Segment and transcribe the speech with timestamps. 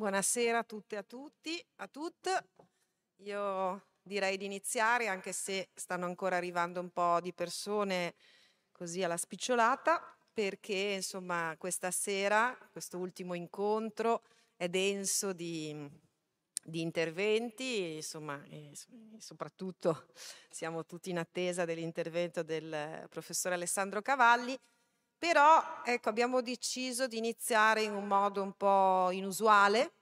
[0.00, 2.44] buonasera a tutte e a tutti, a tutte.
[3.16, 8.14] Io direi di iniziare, anche se stanno ancora arrivando un po' di persone
[8.72, 10.00] così alla spicciolata,
[10.32, 14.22] perché insomma questa sera, questo ultimo incontro
[14.56, 15.86] è denso di,
[16.64, 18.72] di interventi, insomma, e
[19.18, 20.06] soprattutto
[20.48, 24.58] siamo tutti in attesa dell'intervento del professore Alessandro Cavalli
[25.20, 29.92] però ecco, abbiamo deciso di iniziare in un modo un po' inusuale.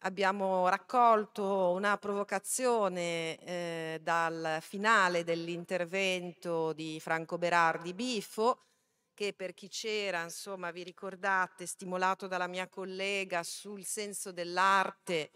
[0.00, 8.66] Abbiamo raccolto una provocazione eh, dal finale dell'intervento di Franco Berardi Bifo,
[9.14, 15.30] che per chi c'era, insomma, vi ricordate, stimolato dalla mia collega sul senso dell'arte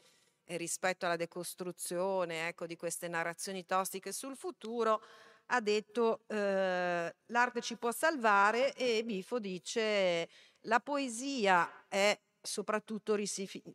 [0.49, 5.01] rispetto alla decostruzione ecco, di queste narrazioni tossiche sul futuro,
[5.47, 10.29] ha detto eh, l'arte ci può salvare e Bifo dice
[10.63, 13.17] la poesia è soprattutto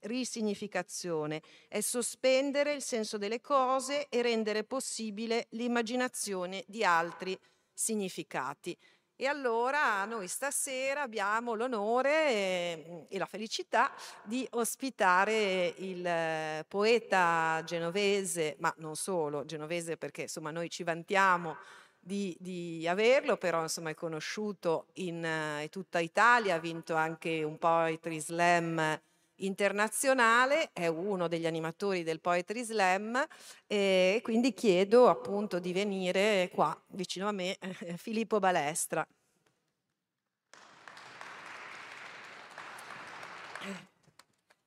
[0.02, 7.38] risignificazione, è sospendere il senso delle cose e rendere possibile l'immaginazione di altri
[7.74, 8.78] significati.
[9.22, 13.92] E allora noi stasera abbiamo l'onore e, e la felicità
[14.24, 21.58] di ospitare il eh, poeta genovese, ma non solo genovese perché insomma noi ci vantiamo
[22.00, 27.44] di, di averlo, però insomma è conosciuto in, eh, in tutta Italia, ha vinto anche
[27.44, 29.02] un Poetry Slam
[29.46, 33.26] internazionale, è uno degli animatori del Poetry Slam
[33.68, 39.08] e quindi chiedo appunto di venire qua vicino a me eh, Filippo Balestra.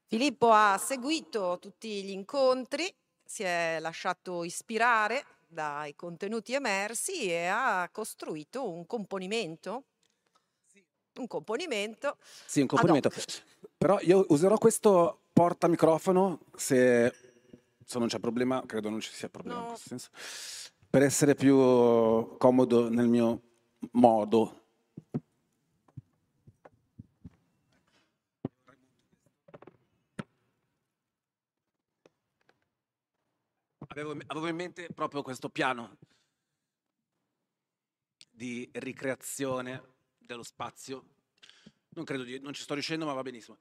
[0.06, 7.88] Filippo ha seguito tutti gli incontri, si è lasciato ispirare dai contenuti emersi e ha
[7.90, 9.84] costruito un componimento.
[11.14, 12.16] Un componimento.
[12.44, 13.10] Sì, un componimento.
[13.82, 17.12] Però io userò questo portamicrofono se,
[17.84, 19.62] se non c'è problema, credo non ci sia problema no.
[19.62, 20.10] in questo senso,
[20.88, 21.56] per essere più
[22.38, 23.42] comodo nel mio
[23.90, 24.60] modo.
[33.88, 35.96] Avevo, avevo in mente proprio questo piano
[38.30, 39.82] di ricreazione
[40.18, 41.04] dello spazio
[41.94, 43.56] non credo di, non ci sto riuscendo, ma va benissimo.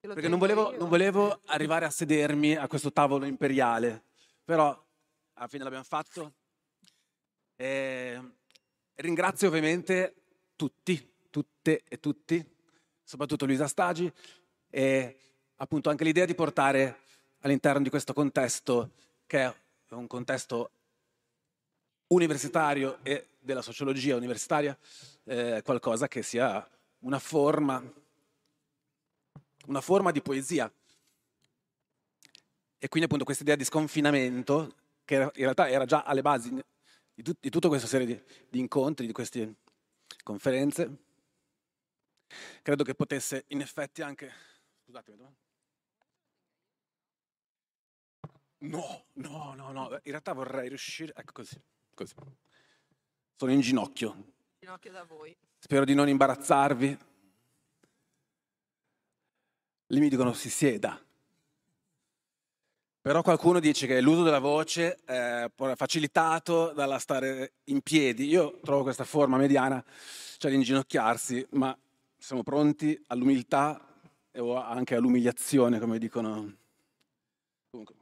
[0.00, 4.02] Perché non volevo, non volevo, arrivare a sedermi a questo tavolo imperiale,
[4.44, 4.76] però
[5.34, 6.32] alla fine l'abbiamo fatto.
[7.54, 8.20] E
[8.96, 10.14] ringrazio ovviamente
[10.56, 12.44] tutti, tutte e tutti,
[13.04, 14.12] soprattutto Luisa Stagi,
[14.70, 15.16] e
[15.56, 16.98] appunto anche l'idea di portare
[17.40, 18.90] all'interno di questo contesto,
[19.26, 19.54] che è
[19.90, 20.70] un contesto
[22.08, 24.76] universitario e della sociologia universitaria,
[25.24, 26.66] eh, qualcosa che sia
[27.02, 27.82] una forma,
[29.66, 30.72] una forma di poesia.
[32.78, 34.74] E quindi appunto questa idea di sconfinamento,
[35.04, 36.50] che in realtà era già alle basi
[37.14, 39.56] di, tut- di tutta questa serie di, di incontri, di queste
[40.22, 40.96] conferenze,
[42.62, 44.32] credo che potesse in effetti anche...
[44.84, 45.34] Scusatemi?
[48.58, 51.12] No, no, no, no, in realtà vorrei riuscire...
[51.14, 51.60] Ecco così,
[51.94, 52.14] così.
[53.36, 54.40] Sono in ginocchio.
[54.62, 55.36] Ginocchio da voi.
[55.58, 56.98] Spero di non imbarazzarvi.
[59.86, 61.04] Lì mi dicono si sieda.
[63.00, 68.26] Però qualcuno dice che l'uso della voce è facilitato dalla stare in piedi.
[68.26, 69.84] Io trovo questa forma mediana,
[70.38, 71.76] cioè di inginocchiarsi, ma
[72.16, 73.84] siamo pronti all'umiltà
[74.30, 76.56] e anche all'umiliazione, come dicono.
[77.68, 77.96] Comunque.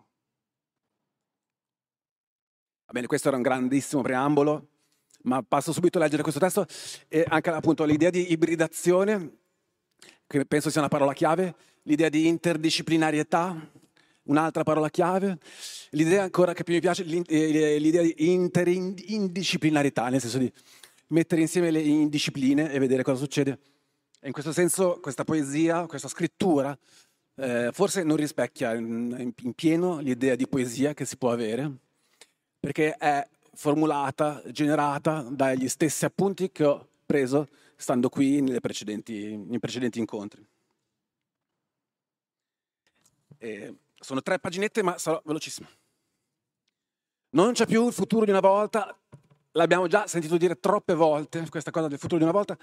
[2.85, 4.70] Va bene, questo era un grandissimo preambolo
[5.23, 6.67] ma passo subito a leggere questo testo.
[7.09, 9.39] E anche appunto l'idea di ibridazione,
[10.27, 13.71] che penso sia una parola chiave, l'idea di interdisciplinarietà,
[14.25, 15.39] un'altra parola chiave,
[15.91, 20.53] l'idea ancora che più mi piace, eh, l'idea di interindisciplinarità, nel senso di
[21.09, 23.59] mettere insieme le indiscipline e vedere cosa succede.
[24.21, 26.79] E in questo senso questa poesia, questa scrittura,
[27.37, 31.71] eh, forse non rispecchia in, in pieno l'idea di poesia che si può avere,
[32.61, 39.99] perché è formulata, generata dagli stessi appunti che ho preso stando qui precedenti, nei precedenti
[39.99, 40.47] incontri.
[43.39, 45.69] E sono tre paginette, ma sarò velocissimo.
[47.31, 48.97] Non c'è più il futuro di una volta,
[49.53, 52.59] l'abbiamo già sentito dire troppe volte, questa cosa del futuro di una volta,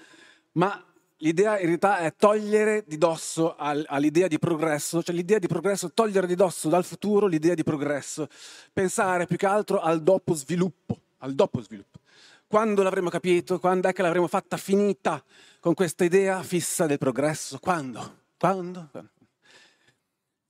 [0.52, 0.87] ma
[1.18, 6.26] l'idea in realtà è togliere di dosso all'idea di progresso, cioè l'idea di progresso, togliere
[6.26, 8.28] di dosso dal futuro l'idea di progresso,
[8.72, 11.98] pensare più che altro al dopo sviluppo, al dopo sviluppo.
[12.46, 13.58] Quando l'avremo capito?
[13.58, 15.22] Quando è che l'avremo fatta finita
[15.60, 17.58] con questa idea fissa del progresso?
[17.58, 18.16] Quando?
[18.38, 18.88] Quando?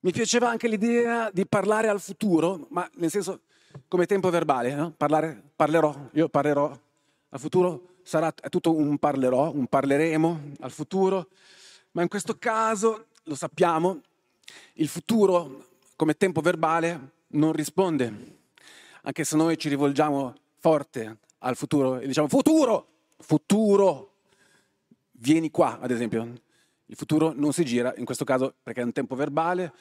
[0.00, 3.40] Mi piaceva anche l'idea di parlare al futuro, ma nel senso
[3.88, 4.92] come tempo verbale, no?
[4.96, 6.78] Parlare, parlerò, io parlerò
[7.30, 11.28] al futuro, sarà tutto un parlerò, un parleremo al futuro,
[11.90, 14.00] ma in questo caso, lo sappiamo,
[14.74, 18.38] il futuro come tempo verbale non risponde,
[19.02, 22.86] anche se noi ci rivolgiamo forte al futuro e diciamo futuro,
[23.18, 24.14] futuro,
[25.10, 26.32] vieni qua, ad esempio.
[26.86, 29.74] Il futuro non si gira, in questo caso perché è un tempo verbale,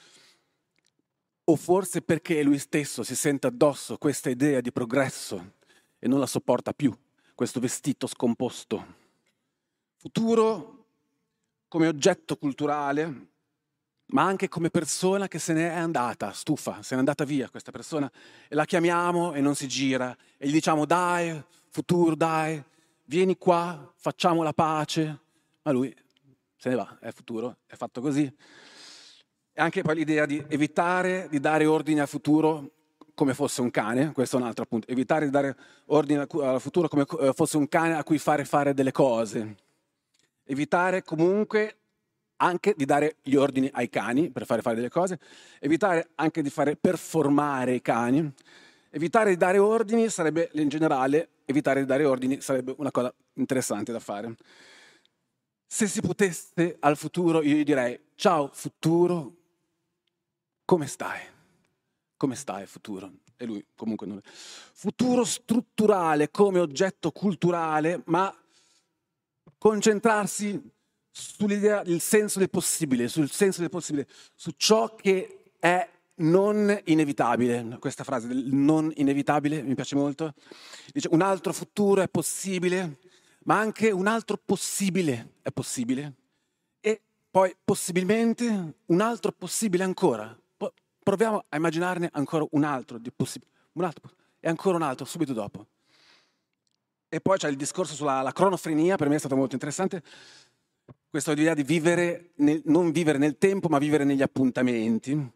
[1.45, 5.53] o forse perché lui stesso si sente addosso questa idea di progresso
[5.97, 6.93] e non la sopporta più,
[7.37, 8.95] questo vestito scomposto.
[9.97, 10.85] Futuro
[11.67, 13.27] come oggetto culturale,
[14.07, 18.11] ma anche come persona che se n'è andata, stufa, se n'è andata via questa persona
[18.47, 21.39] e la chiamiamo e non si gira e gli diciamo dai,
[21.69, 22.59] futuro, dai,
[23.03, 25.19] vieni qua, facciamo la pace,
[25.61, 25.95] ma lui
[26.55, 28.23] se ne va, è futuro, è fatto così.
[29.53, 32.76] E anche poi l'idea di evitare di dare ordine al futuro
[33.17, 36.87] come fosse un cane, questo è un altro punto, evitare di dare ordine al futuro
[36.87, 39.55] come eh, fosse un cane a cui fare fare delle cose.
[40.43, 41.77] Evitare comunque
[42.35, 45.17] anche di dare gli ordini ai cani per fare fare delle cose,
[45.59, 48.31] evitare anche di fare performare i cani,
[48.91, 53.91] evitare di dare ordini sarebbe in generale, evitare di dare ordini sarebbe una cosa interessante
[53.91, 54.35] da fare.
[55.65, 59.33] Se si potesse al futuro, io gli direi, ciao futuro,
[60.65, 61.35] come stai?
[62.17, 63.11] Come stai futuro?
[63.37, 64.19] E lui comunque non.
[64.23, 68.35] Futuro strutturale come oggetto culturale, ma
[69.57, 70.59] concentrarsi
[71.11, 77.77] sull'idea del senso del possibile, sul senso del possibile, su ciò che è non inevitabile.
[77.79, 80.33] Questa frase del non inevitabile mi piace molto.
[80.91, 82.99] Dice un altro futuro è possibile
[83.47, 86.13] ma anche un altro possibile è possibile
[86.81, 90.37] e poi possibilmente un altro possibile ancora.
[91.07, 94.11] Proviamo a immaginarne ancora un altro di possibile, un altro
[94.41, 95.65] e ancora un altro subito dopo.
[97.07, 100.03] E poi c'è il discorso sulla cronofrenia, per me è stato molto interessante,
[101.09, 105.31] questa idea di vivere, nel, non vivere nel tempo, ma vivere negli appuntamenti.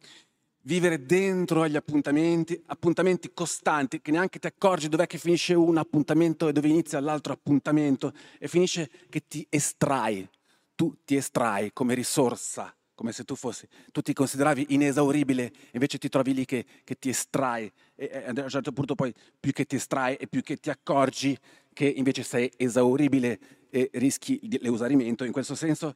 [0.63, 6.49] Vivere dentro agli appuntamenti, appuntamenti costanti, che neanche ti accorgi dov'è che finisce un appuntamento
[6.49, 10.27] e dove inizia l'altro appuntamento e finisce che ti estrai,
[10.75, 16.07] tu ti estrai come risorsa, come se tu fossi, tu ti consideravi inesauribile, invece ti
[16.07, 19.75] trovi lì che, che ti estrai e, a un certo punto poi più che ti
[19.75, 21.35] estrai e più che ti accorgi
[21.73, 23.39] che invece sei esauribile
[23.71, 25.95] e rischi l'esaurimento in questo senso,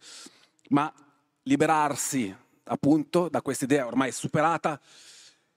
[0.70, 0.92] ma
[1.44, 4.82] liberarsi appunto da questa idea ormai superata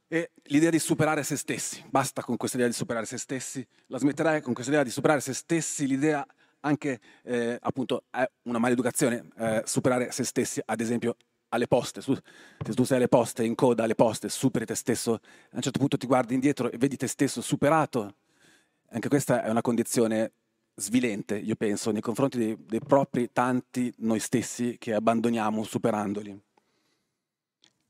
[0.07, 1.83] e l'idea di superare se stessi.
[1.89, 5.21] Basta con questa idea di superare se stessi, la smetterai con questa idea di superare
[5.21, 6.27] se stessi, l'idea
[6.61, 11.17] anche eh, appunto è una maleducazione eh, superare se stessi, ad esempio
[11.51, 12.21] alle poste, se
[12.75, 15.97] tu sei alle poste, in coda alle poste, superi te stesso, a un certo punto
[15.97, 18.15] ti guardi indietro e vedi te stesso superato.
[18.91, 20.33] Anche questa è una condizione
[20.75, 26.41] svilente, io penso, nei confronti dei, dei propri tanti noi stessi che abbandoniamo superandoli.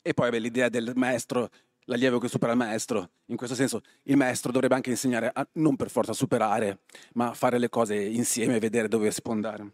[0.01, 1.51] E poi beh, l'idea del maestro,
[1.85, 5.77] l'allievo che supera il maestro, in questo senso il maestro dovrebbe anche insegnare a non
[5.77, 6.81] per forza superare,
[7.13, 9.73] ma fare le cose insieme e vedere dove si può andare.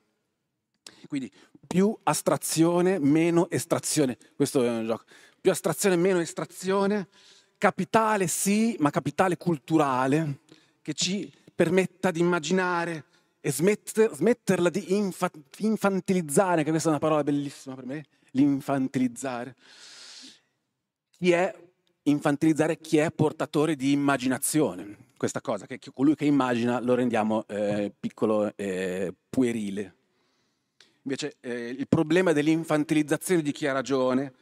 [1.06, 1.30] Quindi
[1.66, 4.16] più astrazione, meno estrazione.
[4.34, 5.04] Questo è un gioco.
[5.40, 7.08] Più astrazione, meno estrazione.
[7.58, 10.40] Capitale sì, ma capitale culturale
[10.82, 13.04] che ci permetta di immaginare
[13.40, 19.54] e smetter, smetterla di infa, infantilizzare, che questa è una parola bellissima per me, l'infantilizzare
[21.24, 21.54] chi è
[22.02, 25.12] infantilizzare chi è portatore di immaginazione.
[25.16, 29.94] Questa cosa, che colui che immagina lo rendiamo eh, piccolo e puerile.
[31.04, 34.32] Invece eh, il problema dell'infantilizzazione di chi ha ragione,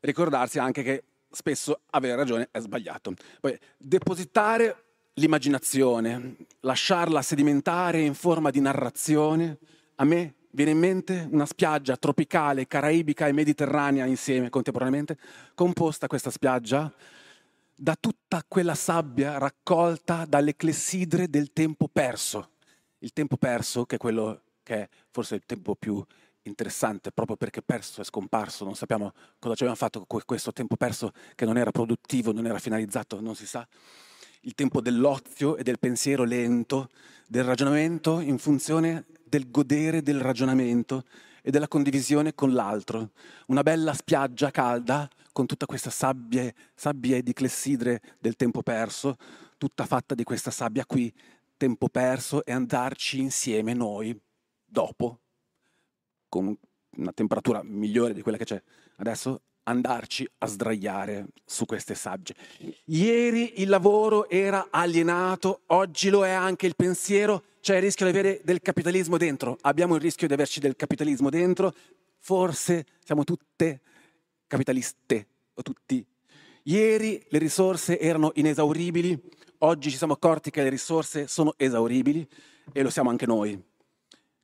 [0.00, 3.14] ricordarsi anche che spesso avere ragione è sbagliato.
[3.40, 9.58] Poi depositare l'immaginazione, lasciarla sedimentare in forma di narrazione,
[9.96, 15.18] a me viene in mente una spiaggia tropicale, caraibica e mediterranea insieme contemporaneamente,
[15.54, 16.90] composta questa spiaggia
[17.78, 22.52] da tutta quella sabbia raccolta dalle clessidre del tempo perso.
[23.00, 26.04] Il tempo perso, che è quello che è forse il tempo più
[26.42, 30.76] interessante, proprio perché perso è scomparso, non sappiamo cosa ci avevano fatto con questo tempo
[30.76, 33.66] perso che non era produttivo, non era finalizzato, non si sa.
[34.42, 36.90] Il tempo dell'ozio e del pensiero lento,
[37.26, 41.04] del ragionamento in funzione del godere del ragionamento
[41.40, 43.12] e della condivisione con l'altro.
[43.46, 49.16] Una bella spiaggia calda con tutta questa sabbia, sabbia di clessidre del tempo perso,
[49.56, 51.10] tutta fatta di questa sabbia qui,
[51.56, 54.14] tempo perso, e andarci insieme noi
[54.66, 55.20] dopo,
[56.28, 56.56] con
[56.96, 58.62] una temperatura migliore di quella che c'è
[58.96, 62.34] adesso, andarci a sdraiare su queste sabbie.
[62.86, 68.16] Ieri il lavoro era alienato, oggi lo è anche il pensiero, c'è il rischio di
[68.16, 69.58] avere del capitalismo dentro.
[69.62, 71.74] Abbiamo il rischio di averci del capitalismo dentro,
[72.18, 73.80] forse siamo tutte
[74.46, 76.04] capitaliste o tutti.
[76.64, 79.20] Ieri le risorse erano inesauribili,
[79.58, 82.26] oggi ci siamo accorti che le risorse sono esauribili
[82.72, 83.60] e lo siamo anche noi.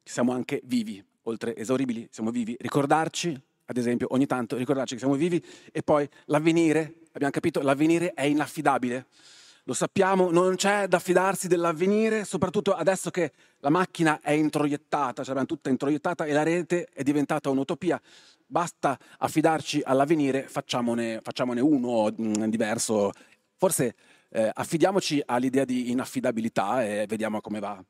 [0.04, 2.56] Siamo anche vivi, oltre esauribili, siamo vivi.
[2.58, 3.40] Ricordarci
[3.72, 5.42] ad esempio, ogni tanto ricordarci che siamo vivi
[5.72, 9.06] e poi l'avvenire, abbiamo capito, l'avvenire è inaffidabile.
[9.64, 15.34] Lo sappiamo, non c'è da fidarsi dell'avvenire, soprattutto adesso che la macchina è introiettata, cioè
[15.34, 18.00] l'abbiamo tutta introiettata e la rete è diventata un'utopia.
[18.44, 23.12] Basta affidarci all'avvenire, facciamone, facciamone uno mm, diverso.
[23.56, 23.94] Forse
[24.30, 27.82] eh, affidiamoci all'idea di inaffidabilità e vediamo come va.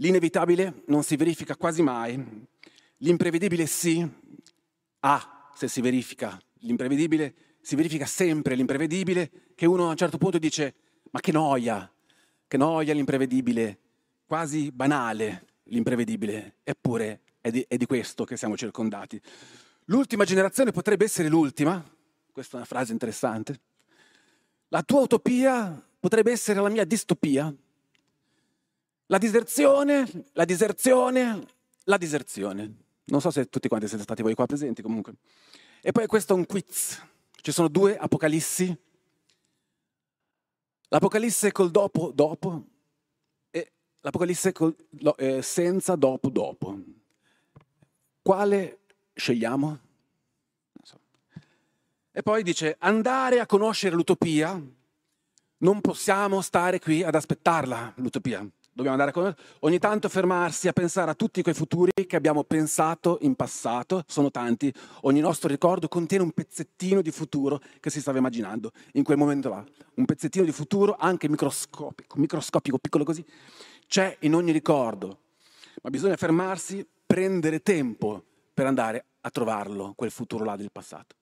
[0.00, 2.22] L'inevitabile non si verifica quasi mai,
[2.98, 4.08] l'imprevedibile sì,
[5.00, 10.38] Ah, se si verifica l'imprevedibile, si verifica sempre l'imprevedibile, che uno a un certo punto
[10.38, 10.74] dice,
[11.10, 11.90] ma che noia,
[12.46, 13.78] che noia l'imprevedibile,
[14.26, 19.18] quasi banale l'imprevedibile, eppure è di, è di questo che siamo circondati.
[19.84, 21.82] L'ultima generazione potrebbe essere l'ultima,
[22.30, 23.58] questa è una frase interessante,
[24.68, 27.52] la tua utopia potrebbe essere la mia distopia,
[29.10, 31.46] la diserzione, la diserzione,
[31.84, 32.74] la diserzione.
[33.06, 35.14] Non so se tutti quanti siete stati voi qua presenti comunque.
[35.82, 37.04] E poi questo è un quiz.
[37.40, 38.76] Ci sono due Apocalissi.
[40.88, 42.64] L'Apocalisse col dopo dopo
[43.50, 44.76] e l'Apocalisse col,
[45.16, 46.78] eh, senza dopo dopo.
[48.22, 48.78] Quale
[49.14, 49.78] scegliamo?
[50.84, 51.00] So.
[52.12, 54.60] E poi dice andare a conoscere l'utopia.
[55.62, 58.48] Non possiamo stare qui ad aspettarla, l'utopia
[58.80, 59.34] dobbiamo andare con...
[59.60, 64.30] Ogni tanto fermarsi a pensare a tutti quei futuri che abbiamo pensato in passato, sono
[64.30, 64.72] tanti.
[65.02, 69.48] Ogni nostro ricordo contiene un pezzettino di futuro che si stava immaginando in quel momento
[69.48, 69.64] là.
[69.94, 73.24] Un pezzettino di futuro anche microscopico, microscopico, piccolo così,
[73.86, 75.20] c'è in ogni ricordo.
[75.82, 81.16] Ma bisogna fermarsi, prendere tempo per andare a trovarlo, quel futuro là del passato.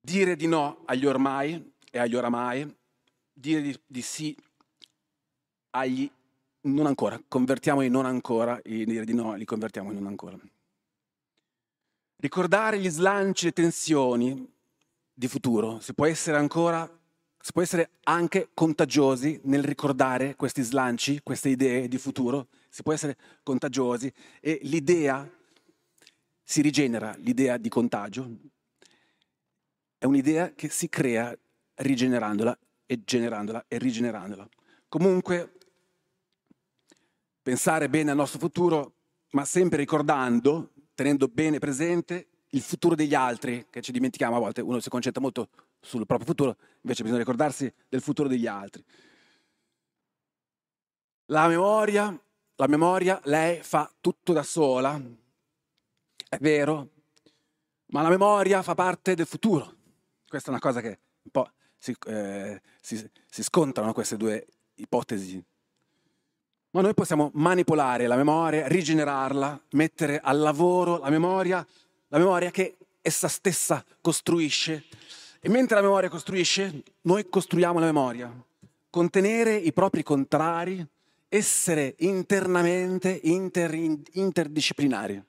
[0.00, 2.72] Dire di no agli ormai e agli oramai,
[3.32, 4.36] dire di, di sì
[5.76, 6.10] agli
[6.62, 10.38] non ancora, convertiamo i non ancora, i dire di no li convertiamo in non ancora.
[12.16, 14.52] Ricordare gli slanci, le tensioni
[15.12, 16.90] di futuro, si può essere ancora,
[17.38, 22.92] si può essere anche contagiosi nel ricordare questi slanci, queste idee di futuro, si può
[22.92, 25.28] essere contagiosi e l'idea
[26.42, 28.28] si rigenera, l'idea di contagio,
[29.98, 31.36] è un'idea che si crea
[31.74, 34.48] rigenerandola e generandola e rigenerandola.
[34.88, 35.52] Comunque
[37.46, 38.94] pensare bene al nostro futuro,
[39.30, 44.62] ma sempre ricordando, tenendo bene presente il futuro degli altri, che ci dimentichiamo a volte,
[44.62, 45.48] uno si concentra molto
[45.78, 48.84] sul proprio futuro, invece bisogna ricordarsi del futuro degli altri.
[51.26, 52.20] La memoria,
[52.56, 55.00] la memoria, lei fa tutto da sola,
[56.28, 56.90] è vero,
[57.90, 59.72] ma la memoria fa parte del futuro.
[60.26, 61.48] Questa è una cosa che un po'
[61.78, 65.40] si, eh, si, si scontrano queste due ipotesi
[66.76, 71.66] ma noi possiamo manipolare la memoria, rigenerarla, mettere al lavoro la memoria,
[72.08, 74.84] la memoria che essa stessa costruisce.
[75.40, 78.30] E mentre la memoria costruisce, noi costruiamo la memoria.
[78.90, 80.86] Contenere i propri contrari,
[81.28, 83.72] essere internamente inter,
[84.12, 85.24] interdisciplinari.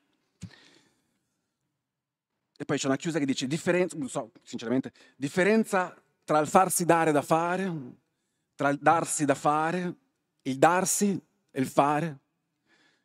[2.58, 6.84] E poi c'è una chiusa che dice differenza, non so, sinceramente, differenza tra il farsi
[6.84, 7.74] dare da fare,
[8.54, 9.96] tra il darsi da fare,
[10.42, 11.22] il darsi
[11.60, 12.20] il fare,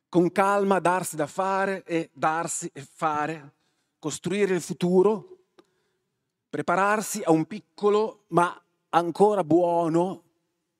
[0.08, 3.54] con calma darsi da fare e darsi e fare,
[3.98, 5.44] costruire il futuro,
[6.48, 10.22] prepararsi a un piccolo ma ancora buono,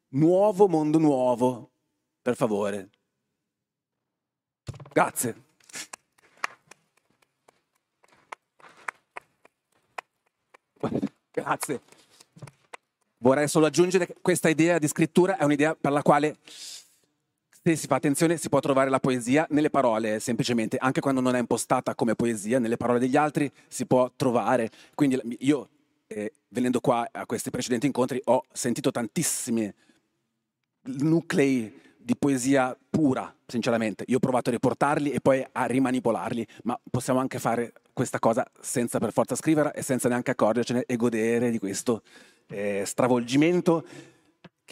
[0.09, 1.71] nuovo mondo nuovo,
[2.21, 2.91] per favore.
[4.93, 5.51] Grazie.
[11.31, 11.81] Grazie.
[13.19, 16.39] Vorrei solo aggiungere che questa idea di scrittura è un'idea per la quale
[17.65, 21.37] se si fa attenzione si può trovare la poesia nelle parole, semplicemente, anche quando non
[21.37, 24.69] è impostata come poesia, nelle parole degli altri si può trovare.
[24.97, 25.69] Quindi io,
[26.09, 29.73] eh, venendo qua a questi precedenti incontri, ho sentito tantissimi
[30.85, 34.03] nuclei di poesia pura, sinceramente.
[34.09, 38.45] Io ho provato a riportarli e poi a rimanipolarli, ma possiamo anche fare questa cosa
[38.61, 42.03] senza per forza scriverla e senza neanche accorgercene e godere di questo
[42.49, 43.85] eh, stravolgimento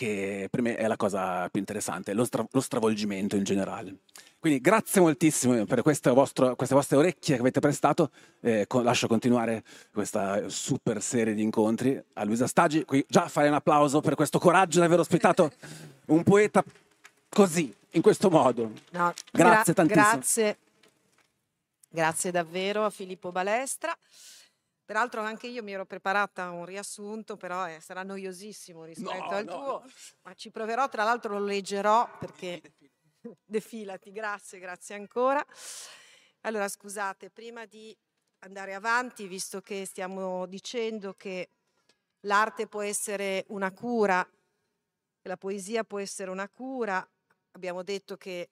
[0.00, 3.96] che per me è la cosa più interessante, lo, stra- lo stravolgimento in generale.
[4.38, 8.10] Quindi grazie moltissimo per vostro, queste vostre orecchie che avete prestato.
[8.40, 12.86] Eh, con, lascio continuare questa super serie di incontri a Luisa Staggi.
[12.86, 15.52] Qui già fare un applauso per questo coraggio di aver ospitato
[16.06, 16.64] un poeta
[17.28, 18.72] così, in questo modo.
[18.92, 20.12] No, grazie gra- tantissimo.
[20.14, 20.58] Grazie.
[21.90, 23.94] grazie davvero a Filippo Balestra.
[24.90, 29.44] Peraltro anche io mi ero preparata un riassunto, però eh, sarà noiosissimo rispetto no, al
[29.44, 29.90] no, tuo, no.
[30.22, 32.60] ma ci proverò, tra l'altro lo leggerò perché
[33.46, 35.46] defilati, grazie, grazie ancora.
[36.40, 37.96] Allora scusate, prima di
[38.40, 41.50] andare avanti, visto che stiamo dicendo che
[42.22, 44.28] l'arte può essere una cura,
[45.22, 47.08] la poesia può essere una cura,
[47.52, 48.50] abbiamo detto che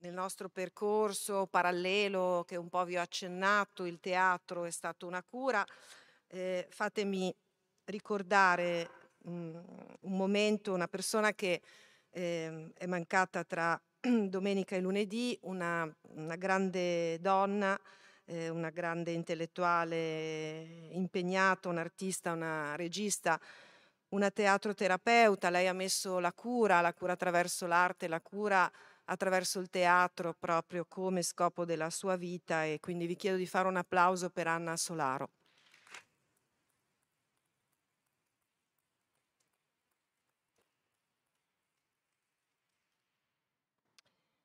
[0.00, 5.22] nel nostro percorso parallelo che un po' vi ho accennato, il teatro è stato una
[5.22, 5.64] cura.
[6.28, 7.34] Eh, fatemi
[7.84, 8.88] ricordare
[9.24, 9.62] um,
[10.00, 11.60] un momento, una persona che
[12.10, 17.78] eh, è mancata tra domenica e lunedì, una, una grande donna,
[18.24, 23.38] eh, una grande intellettuale impegnata, un artista, una regista,
[24.10, 25.50] una teatroterapeuta.
[25.50, 28.70] Lei ha messo la cura, la cura attraverso l'arte, la cura
[29.10, 33.68] attraverso il teatro proprio come scopo della sua vita e quindi vi chiedo di fare
[33.68, 35.30] un applauso per Anna Solaro.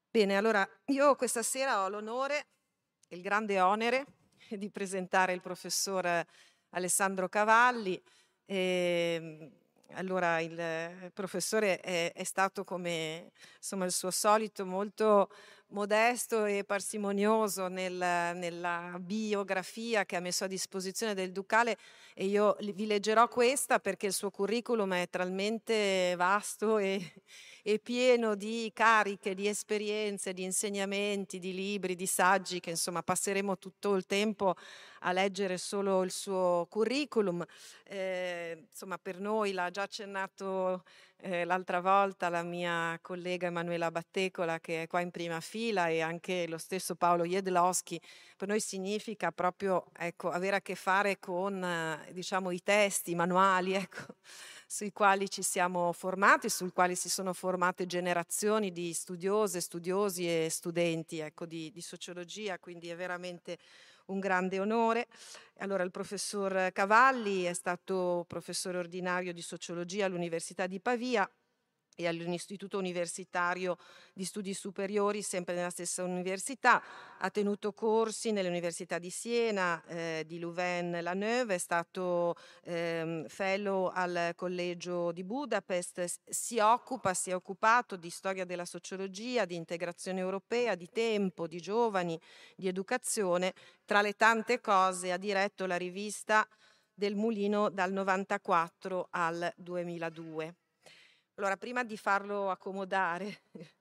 [0.10, 2.48] Bene, allora io questa sera ho l'onore
[3.10, 4.06] e il grande onere
[4.50, 6.26] di presentare il professor
[6.70, 8.02] Alessandro Cavalli.
[8.46, 9.52] E, ehm,
[9.94, 15.30] allora il professore è, è, stato come insomma il suo solito molto
[15.70, 21.78] modesto e parsimonioso nel, nella biografia che ha messo a disposizione del Ducale
[22.14, 27.14] e io vi leggerò questa perché il suo curriculum è talmente vasto e,
[27.62, 33.58] e pieno di cariche, di esperienze, di insegnamenti, di libri, di saggi che insomma passeremo
[33.58, 34.56] tutto il tempo
[35.00, 37.44] a leggere solo il suo curriculum.
[37.84, 40.84] Eh, insomma per noi l'ha già accennato
[41.18, 46.02] eh, l'altra volta la mia collega Emanuela Battecola che è qua in prima fila e
[46.02, 48.00] anche lo stesso Paolo Jedlowski,
[48.38, 53.16] per noi significa proprio ecco, avere a che fare con eh, diciamo, i testi, i
[53.16, 54.16] manuali, ecco,
[54.68, 60.50] sui quali ci siamo formati, sui quali si sono formate generazioni di studiose, studiosi e
[60.50, 63.58] studenti ecco, di, di sociologia, quindi è veramente
[64.08, 65.08] un grande onore.
[65.60, 71.30] Allora, il professor Cavalli è stato professore ordinario di sociologia all'Università di Pavia
[71.96, 73.78] e all'Istituto Universitario
[74.14, 76.84] di Studi Superiori, sempre nella stessa università.
[77.20, 84.34] Ha tenuto corsi nelle università di Siena, eh, di Louvain-la-Neuve, è stato eh, fellow al
[84.36, 90.76] Collegio di Budapest, si occupa, si è occupato di storia della sociologia, di integrazione europea,
[90.76, 92.20] di tempo, di giovani,
[92.56, 93.54] di educazione.
[93.86, 96.48] Tra le tante cose ha diretto la rivista
[96.94, 100.65] del Mulino dal 94 al 2002.
[101.38, 103.42] Allora, prima di farlo accomodare,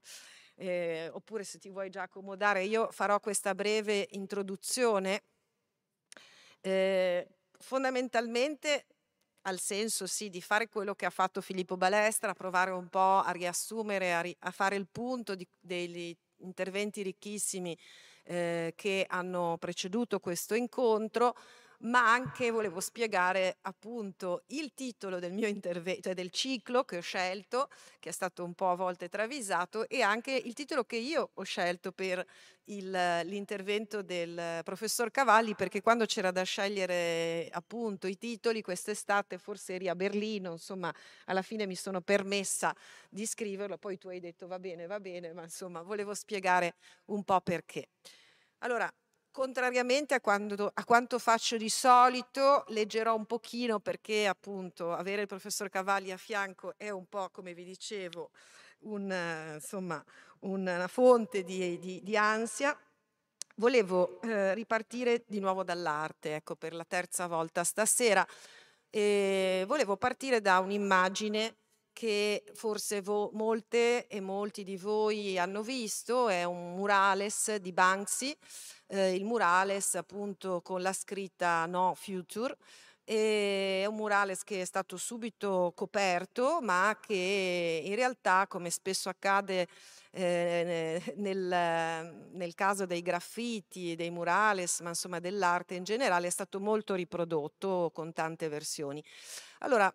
[0.56, 5.22] eh, oppure se ti vuoi già accomodare, io farò questa breve introduzione.
[6.60, 7.28] Eh,
[7.60, 8.86] fondamentalmente
[9.42, 13.30] al senso sì di fare quello che ha fatto Filippo Balestra, provare un po' a
[13.30, 17.78] riassumere, a, ri- a fare il punto di, degli interventi ricchissimi
[18.24, 21.36] eh, che hanno preceduto questo incontro,
[21.84, 27.00] ma anche volevo spiegare appunto il titolo del mio intervento, cioè del ciclo che ho
[27.00, 27.68] scelto,
[27.98, 31.42] che è stato un po' a volte travisato, e anche il titolo che io ho
[31.42, 32.24] scelto per
[32.64, 39.74] il, l'intervento del professor Cavalli, perché quando c'era da scegliere appunto i titoli, quest'estate forse
[39.74, 40.94] eri a Berlino, insomma,
[41.26, 42.74] alla fine mi sono permessa
[43.10, 47.22] di scriverlo, poi tu hai detto va bene, va bene, ma insomma, volevo spiegare un
[47.24, 47.88] po' perché.
[48.58, 48.90] Allora,
[49.34, 55.26] contrariamente a, quando, a, quanto faccio di solito, leggerò un pochino perché appunto avere il
[55.26, 58.30] professor Cavalli a fianco è un po', come vi dicevo,
[58.82, 59.12] un,
[59.54, 60.02] insomma,
[60.40, 62.78] una fonte di, di, di ansia.
[63.56, 68.24] Volevo eh, ripartire di nuovo dall'arte, ecco, per la terza volta stasera.
[68.88, 71.56] E volevo partire da un'immagine
[71.94, 78.36] che forse vo- molte e molti di voi hanno visto, è un murales di Banksy,
[78.88, 82.54] eh, il murales appunto con la scritta No Future.
[83.04, 89.68] È un murales che è stato subito coperto, ma che in realtà, come spesso accade
[90.10, 96.60] eh, nel, nel, caso dei graffiti, dei murales, ma insomma dell'arte in generale, è stato
[96.60, 99.04] molto riprodotto con tante versioni.
[99.58, 99.94] Allora,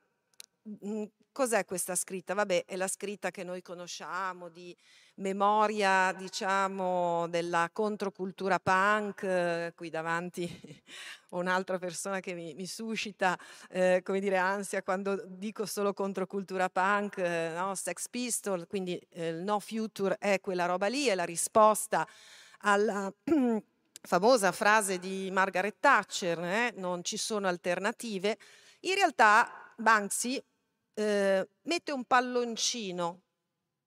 [1.32, 2.34] Cos'è questa scritta?
[2.34, 4.76] Vabbè, è la scritta che noi conosciamo di
[5.16, 10.84] memoria, diciamo, della controcultura punk, qui davanti
[11.30, 13.38] ho un'altra persona che mi, mi suscita,
[13.70, 17.76] eh, come dire, ansia quando dico solo controcultura punk, eh, no?
[17.76, 22.08] Sex Pistol, quindi eh, il no future è quella roba lì, è la risposta
[22.62, 23.12] alla
[24.02, 28.38] famosa frase di Margaret Thatcher, eh, non ci sono alternative,
[28.82, 30.42] in realtà Banksy
[31.00, 33.22] eh, mette un palloncino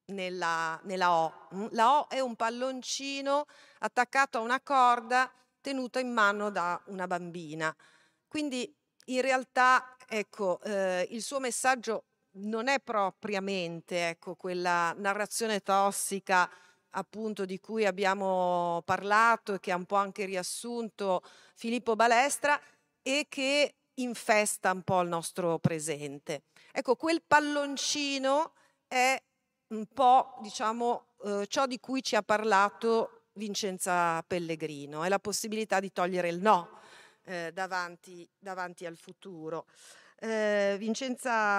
[0.07, 1.48] nella, nella, O.
[1.55, 3.44] Mm, la O è un palloncino
[3.81, 7.75] attaccato a una corda tenuta in mano da una bambina.
[8.27, 8.75] Quindi
[9.07, 12.05] in realtà ecco, eh, il suo messaggio
[12.37, 16.51] non è propriamente ecco, quella narrazione tossica
[16.94, 21.22] appunto di cui abbiamo parlato e che ha un po' anche riassunto
[21.55, 22.59] Filippo Balestra
[23.03, 26.44] e che infesta un po' il nostro presente.
[26.75, 28.55] Ecco, quel palloncino
[28.89, 29.23] è
[29.69, 35.81] un po', diciamo, eh, ciò di cui ci ha parlato Vincenza Pellegrino, è la possibilità
[35.81, 36.81] di togliere il no
[37.25, 39.67] eh, davanti, davanti, al futuro.
[40.19, 41.59] Eh, Vincenza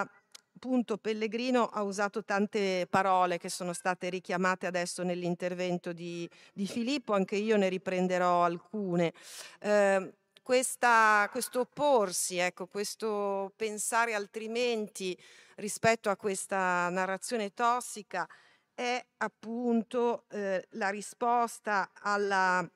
[0.56, 7.12] appunto Pellegrino ha usato tante parole che sono state richiamate adesso nell'intervento di, di Filippo,
[7.12, 9.12] anche io ne riprenderò alcune.
[9.60, 10.12] Eh,
[10.44, 15.18] questa, questo opporsi, ecco, questo pensare altrimenti
[15.56, 18.28] rispetto a questa narrazione tossica
[18.74, 22.68] è appunto eh, la risposta alla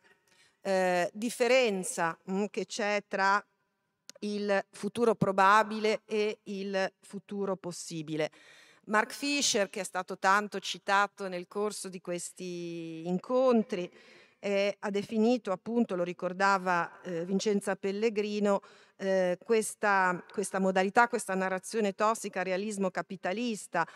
[0.62, 3.44] eh, differenza mh, mm, che c'è tra
[4.20, 8.31] il futuro probabile e il futuro possibile.
[8.85, 13.92] Mark Fisher, che è stato tanto citato nel corso di questi incontri,
[14.40, 18.61] eh, ha definito, appunto, lo ricordava eh, Vincenza Pellegrino,
[18.96, 23.87] eh, questa, questa modalità, questa narrazione tossica, realismo capitalista,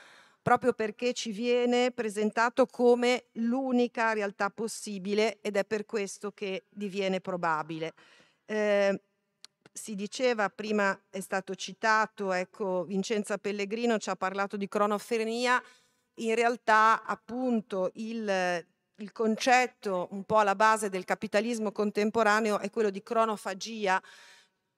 [0.40, 7.20] proprio perché ci viene presentato come l'unica realtà possibile ed è per questo che diviene
[7.20, 7.94] probabile.
[8.44, 9.00] Eh,
[9.72, 15.62] si diceva, prima è stato citato, ecco, Vincenza Pellegrino ci ha parlato di cronofrenia,
[16.16, 22.90] in realtà appunto il, il concetto un po' alla base del capitalismo contemporaneo è quello
[22.90, 24.02] di cronofagia,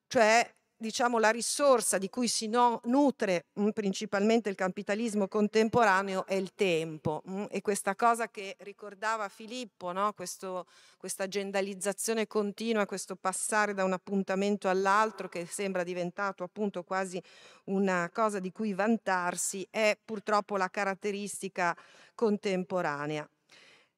[0.06, 6.26] cioè diciamo, la risorsa di cui si no, nutre mh, mm, principalmente il capitalismo contemporaneo
[6.26, 10.12] è il tempo mh, mm, e questa cosa che ricordava Filippo, no?
[10.12, 17.22] questa agendalizzazione continua, questo passare da un appuntamento all'altro che sembra diventato appunto quasi
[17.64, 21.76] una cosa di cui vantarsi, è purtroppo la caratteristica
[22.14, 23.28] contemporanea.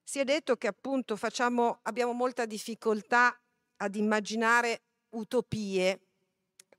[0.08, 3.36] Si è detto che appunto facciamo, abbiamo molta difficoltà
[3.78, 6.00] ad immaginare utopie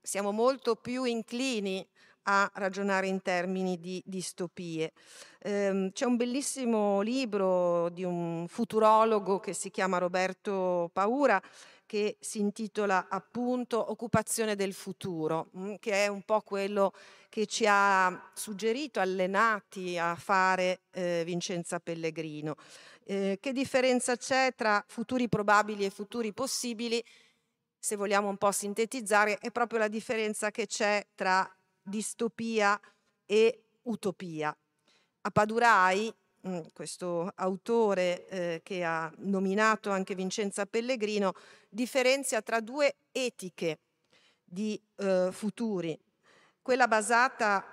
[0.00, 1.86] siamo molto più inclini
[2.22, 4.92] a ragionare in termini di distopie.
[5.40, 11.38] Eh, c'è un bellissimo libro di un futurologo che si chiama Roberto Paura
[11.84, 16.92] che si intitola appunto Occupazione del futuro, mm, che è un po' quello
[17.30, 22.56] che ci ha suggerito, allenati a fare eh, Vincenza Pellegrino.
[23.10, 27.02] Eh, che differenza c'è tra futuri probabili e futuri possibili?
[27.78, 31.48] se vogliamo un po' sintetizzare, è proprio la differenza che c'è tra
[31.80, 32.78] distopia
[33.24, 34.54] e utopia.
[35.22, 36.12] A Padurai,
[36.46, 41.34] mm, questo autore eh, che ha nominato anche Vincenza Pellegrino,
[41.68, 43.78] differenzia tra due etiche
[44.44, 45.98] di eh, futuri.
[46.60, 47.64] Quella basata,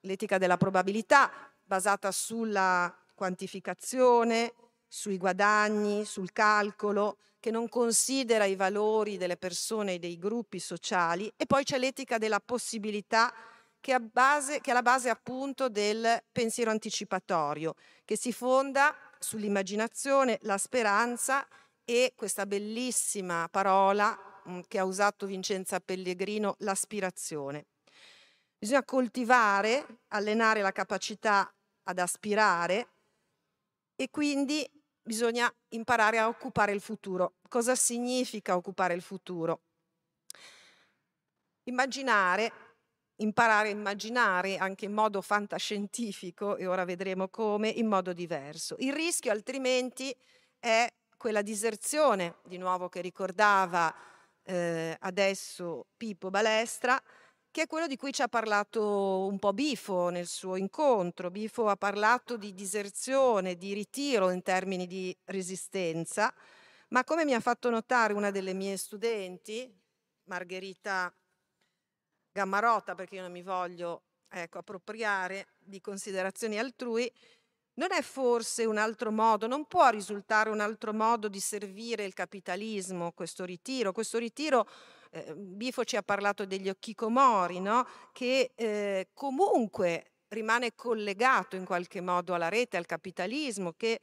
[0.00, 1.30] l'etica della probabilità,
[1.64, 4.54] basata sulla quantificazione,
[4.88, 11.32] sui guadagni, sul calcolo, che non considera i valori delle persone e dei gruppi sociali
[11.36, 13.32] e poi c'è l'etica della possibilità
[13.80, 17.74] che, è, base, che è la base appunto del pensiero anticipatorio,
[18.04, 21.46] che si fonda sull'immaginazione, la speranza
[21.84, 27.66] e questa bellissima parola mm, che ha usato Vincenza Pellegrino, l'aspirazione.
[28.58, 31.50] Bisogna coltivare, allenare la capacità
[31.84, 32.88] ad aspirare
[33.94, 34.68] e quindi
[35.08, 37.36] bisogna imparare a occupare il futuro.
[37.48, 39.62] Cosa significa occupare il futuro?
[41.64, 42.52] Immaginare,
[43.16, 48.76] imparare a immaginare anche in modo fantascientifico, e ora vedremo come, in modo diverso.
[48.80, 50.14] Il rischio altrimenti
[50.58, 53.92] è quella diserzione, di nuovo che ricordava
[54.42, 57.02] eh, adesso Pippo Balestra,
[57.58, 61.28] che è quello di cui ci ha parlato un po' Bifo nel suo incontro.
[61.28, 66.32] Bifo ha parlato di diserzione, di ritiro in termini di resistenza,
[66.90, 69.76] ma come mi ha fatto notare una delle mie studenti,
[70.26, 71.12] Margherita
[72.30, 77.12] Gammarotta, perché io non mi voglio ecco, appropriare di considerazioni altrui,
[77.78, 82.12] non è forse un altro modo, non può risultare un altro modo di servire il
[82.12, 83.92] capitalismo, questo ritiro?
[83.92, 84.68] Questo ritiro,
[85.10, 87.86] eh, Bifo ci ha parlato degli occhikomori, no?
[88.12, 94.00] che eh, comunque rimane collegato in qualche modo alla rete, al capitalismo, che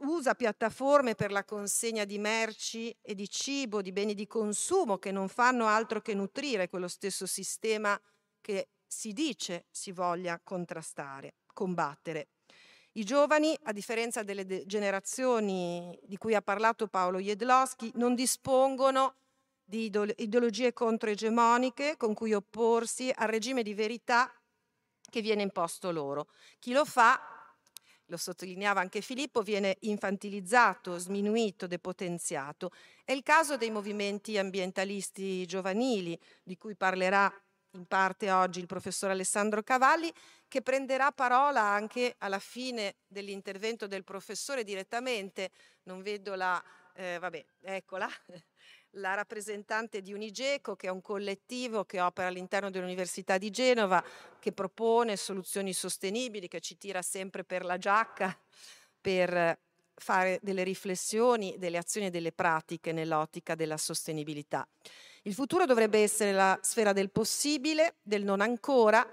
[0.00, 5.12] usa piattaforme per la consegna di merci e di cibo, di beni di consumo che
[5.12, 8.00] non fanno altro che nutrire quello stesso sistema
[8.40, 12.28] che si dice si voglia contrastare, combattere.
[12.96, 19.14] I giovani, a differenza delle generazioni di cui ha parlato Paolo Jedlowski, non dispongono
[19.64, 24.30] di ideologie controegemoniche con cui opporsi al regime di verità
[25.10, 26.28] che viene imposto loro.
[26.58, 27.18] Chi lo fa
[28.08, 32.70] lo sottolineava anche Filippo, viene infantilizzato, sminuito, depotenziato.
[33.02, 37.32] È il caso dei movimenti ambientalisti giovanili, di cui parlerà
[37.70, 40.12] in parte oggi il professor Alessandro Cavalli,
[40.54, 45.50] che prenderà parola anche alla fine dell'intervento del professore direttamente.
[45.82, 46.62] Non vedo la...
[46.94, 48.08] Eh, vabbè, eccola
[48.90, 54.00] la rappresentante di Unigeco, che è un collettivo che opera all'interno dell'Università di Genova,
[54.38, 58.38] che propone soluzioni sostenibili, che ci tira sempre per la giacca
[59.00, 59.58] per
[59.92, 64.64] fare delle riflessioni, delle azioni e delle pratiche nell'ottica della sostenibilità.
[65.22, 69.04] Il futuro dovrebbe essere la sfera del possibile, del non ancora,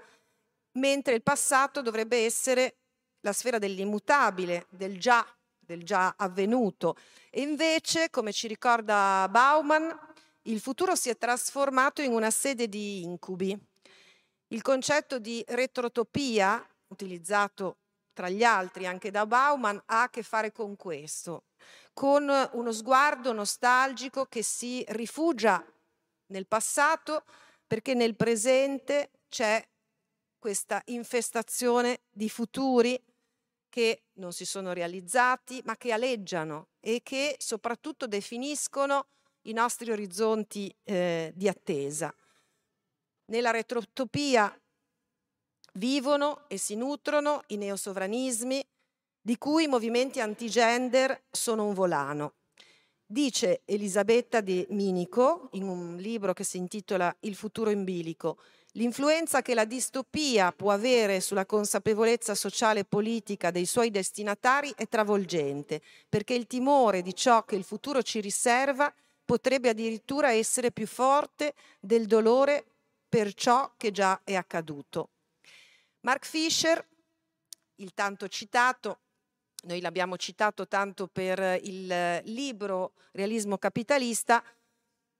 [0.72, 2.76] mentre il passato dovrebbe essere
[3.20, 5.26] la sfera dell'immutabile, del già
[5.64, 6.96] del già avvenuto.
[7.30, 9.96] E invece, come ci ricorda Bauman,
[10.42, 13.58] il futuro si è trasformato in una sede di incubi.
[14.48, 17.78] Il concetto di retrotopia, utilizzato
[18.12, 21.44] tra gli altri anche da Bauman, ha a che fare con questo,
[21.94, 25.64] con uno sguardo nostalgico che si rifugia
[26.26, 27.24] nel passato
[27.66, 29.66] perché nel presente c'è
[30.42, 33.00] questa infestazione di futuri
[33.68, 39.06] che non si sono realizzati, ma che aleggiano e che soprattutto definiscono
[39.42, 42.12] i nostri orizzonti eh, di attesa.
[43.26, 44.52] Nella retrotopia
[45.74, 48.66] vivono e si nutrono i neosovranismi
[49.20, 52.34] di cui i movimenti antigender sono un volano.
[53.06, 58.38] Dice Elisabetta De Minico in un libro che si intitola Il futuro in bilico,
[58.76, 64.88] L'influenza che la distopia può avere sulla consapevolezza sociale e politica dei suoi destinatari è
[64.88, 68.92] travolgente, perché il timore di ciò che il futuro ci riserva
[69.26, 72.64] potrebbe addirittura essere più forte del dolore
[73.10, 75.10] per ciò che già è accaduto.
[76.00, 76.82] Mark Fisher,
[77.76, 79.00] il tanto citato,
[79.64, 84.42] noi l'abbiamo citato tanto per il libro Realismo capitalista,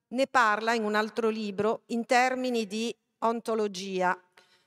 [0.07, 2.95] ne parla in un altro libro in termini di
[3.27, 4.19] ontologia,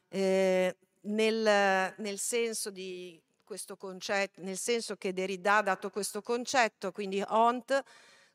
[0.09, 6.93] eh, nel, nel, senso di questo concetto, nel senso che Derrida ha dato questo concetto,
[6.93, 7.83] quindi ont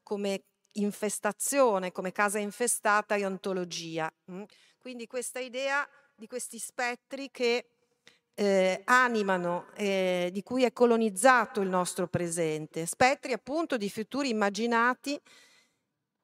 [0.04, 4.12] come infestazione, come casa infestata e ontologia.
[4.32, 4.44] Mm?
[4.80, 7.66] Quindi questa idea di questi spettri che
[8.34, 15.20] eh, animano, eh, di cui è colonizzato il nostro presente, spettri appunto di futuri immaginati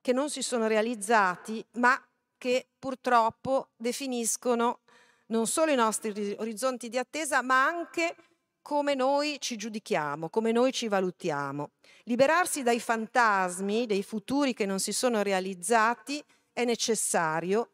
[0.01, 2.01] che non si sono realizzati, ma
[2.37, 4.81] che purtroppo definiscono
[5.27, 8.15] non solo i nostri orizzonti di attesa, ma anche
[8.61, 11.71] come noi ci giudichiamo, come noi ci valutiamo.
[12.03, 17.69] Liberarsi dai fantasmi, dei futuri che non si sono realizzati, è necessario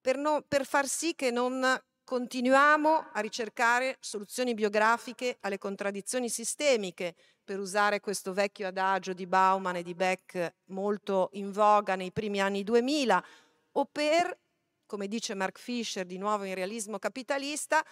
[0.00, 7.14] per, no, per far sì che non continuiamo a ricercare soluzioni biografiche alle contraddizioni sistemiche,
[7.48, 12.42] per usare questo vecchio adagio di Bauman e di Beck molto in voga nei primi
[12.42, 13.24] anni 2000,
[13.72, 14.38] o per,
[14.84, 17.82] come dice Mark Fisher di nuovo in realismo capitalista,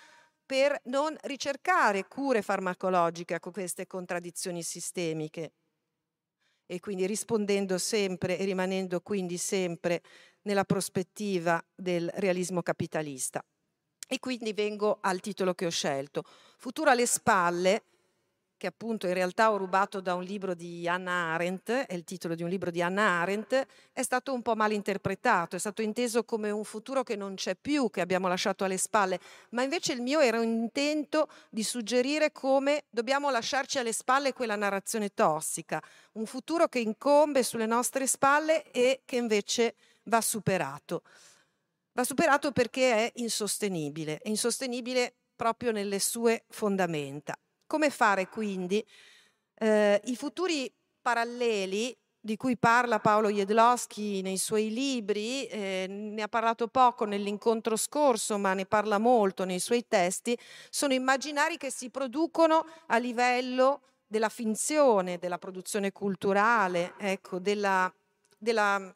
[0.45, 5.53] per non ricercare cure farmacologiche a queste contraddizioni sistemiche
[6.67, 10.03] e quindi rispondendo sempre e rimanendo quindi sempre
[10.43, 13.43] nella prospettiva del realismo capitalista.
[14.07, 16.25] E quindi vengo al titolo che ho scelto.
[16.59, 17.85] Futuro alle spalle
[18.57, 22.35] che appunto in realtà ho rubato da un libro di Anna Arendt, è il titolo
[22.35, 26.25] di un libro di Anna Arendt, è stato un po' mal interpretato, è stato inteso
[26.25, 30.01] come un futuro che non c'è più, che abbiamo lasciato alle spalle, ma invece il
[30.01, 36.27] mio era un intento di suggerire come dobbiamo lasciarci alle spalle quella narrazione tossica, un
[36.27, 41.03] futuro che incombe sulle nostre spalle e che invece va superato.
[41.93, 47.39] Va superato perché è insostenibile, è insostenibile proprio nelle sue fondamenta.
[47.67, 48.85] Come fare quindi?
[49.59, 56.29] Eh, I futuri paralleli di cui parla Paolo Jedlowski nei suoi libri, eh, ne ha
[56.29, 60.37] parlato poco nell'incontro scorso, ma ne parla molto nei suoi testi,
[60.69, 67.93] sono immaginari che si producono a livello della finzione, della produzione culturale, ecco, della,
[68.37, 68.93] della,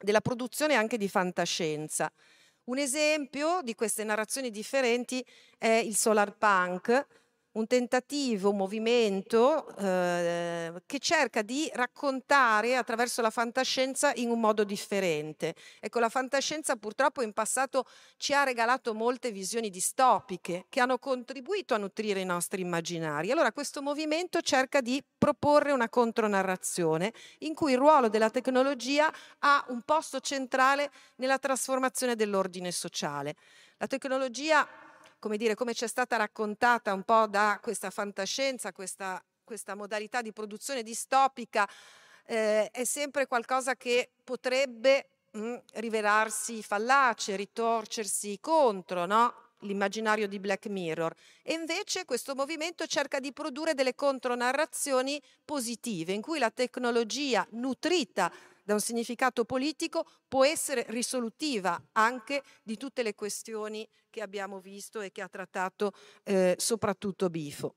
[0.00, 2.10] della produzione anche di fantascienza.
[2.64, 5.24] Un esempio di queste narrazioni differenti
[5.58, 7.19] è il solar punk,
[7.52, 14.62] un tentativo, un movimento eh, che cerca di raccontare attraverso la fantascienza in un modo
[14.62, 15.54] differente.
[15.80, 17.86] Ecco, la fantascienza purtroppo in passato
[18.16, 23.30] ci ha regalato molte visioni distopiche che hanno contribuito a nutrire i nostri immaginari.
[23.32, 29.64] Allora questo movimento cerca di proporre una contronarrazione in cui il ruolo della tecnologia ha
[29.68, 33.34] un posto centrale nella trasformazione dell'ordine sociale.
[33.78, 34.68] La tecnologia
[35.20, 40.22] come dire, come ci è stata raccontata un po' da questa fantascienza, questa, questa modalità
[40.22, 41.68] di produzione distopica,
[42.24, 49.34] eh, è sempre qualcosa che potrebbe mh, mm, rivelarsi fallace, ritorcersi contro, no?
[49.60, 56.22] l'immaginario di Black Mirror e invece questo movimento cerca di produrre delle contronarrazioni positive in
[56.22, 58.32] cui la tecnologia nutrita
[58.70, 65.00] da un significato politico può essere risolutiva anche di tutte le questioni che abbiamo visto
[65.00, 67.74] e che ha trattato eh, soprattutto Bifo.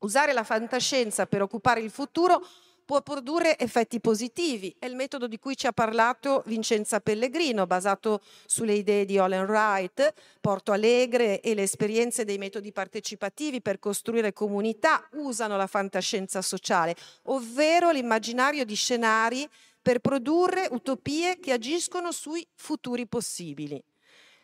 [0.00, 2.40] Usare la fantascienza per occupare il futuro
[2.84, 4.74] può produrre effetti positivi.
[4.78, 9.42] È il metodo di cui ci ha parlato Vincenza Pellegrino, basato sulle idee di Olin
[9.42, 16.40] Wright, Porto Alegre e le esperienze dei metodi partecipativi per costruire comunità usano la fantascienza
[16.40, 19.46] sociale, ovvero l'immaginario di scenari
[19.88, 23.82] per produrre utopie che agiscono sui futuri possibili.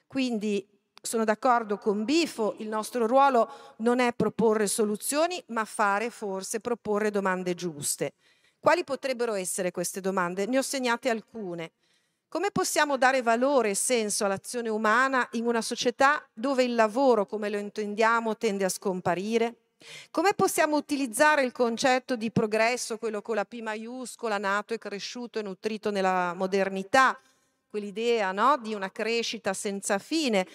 [0.07, 0.66] Quindi
[1.02, 7.11] sono d'accordo con Bifo, il nostro ruolo non è proporre soluzioni, ma fare forse proporre
[7.11, 8.14] domande giuste.
[8.59, 10.46] Quali potrebbero essere queste domande?
[10.46, 11.72] Ne ho segnate alcune.
[12.26, 17.50] Come possiamo dare valore e senso all'azione umana in una società dove il lavoro, come
[17.50, 19.63] lo intendiamo, tende a scomparire?
[20.11, 25.38] Come possiamo utilizzare il concetto di progresso, quello con la P maiuscola, nato e cresciuto
[25.38, 27.18] e nutrito nella modernità,
[27.68, 28.57] quell'idea no?
[28.59, 30.47] di una crescita senza fine,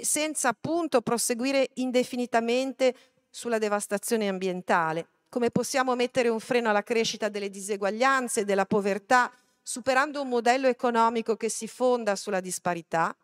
[0.00, 2.94] senza appunto proseguire indefinitamente
[3.30, 5.08] sulla devastazione ambientale?
[5.28, 9.30] Come possiamo mettere un freno alla crescita delle diseguaglianze della povertà,
[9.62, 13.14] superando un modello economico che si fonda sulla disparità?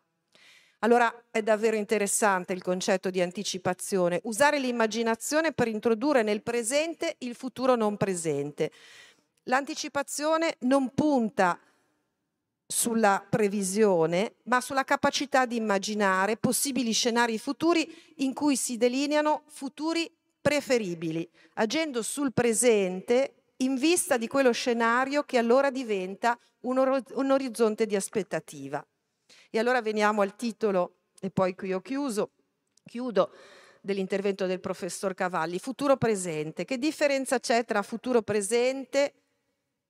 [0.83, 7.35] Allora è davvero interessante il concetto di anticipazione, usare l'immaginazione per introdurre nel presente il
[7.35, 8.69] futuro non presente.
[9.43, 11.57] L'anticipazione non punta
[12.67, 20.11] sulla previsione, ma sulla capacità di immaginare possibili scenari futuri in cui si delineano futuri
[20.41, 27.31] preferibili, agendo sul presente in vista di quello scenario che allora diventa un, or- un
[27.31, 28.85] orizzonte di aspettativa.
[29.49, 32.31] E allora veniamo al titolo, e poi qui ho chiuso,
[32.85, 33.31] chiudo,
[33.81, 36.65] dell'intervento del professor Cavalli, futuro presente.
[36.65, 39.13] Che differenza c'è tra futuro presente,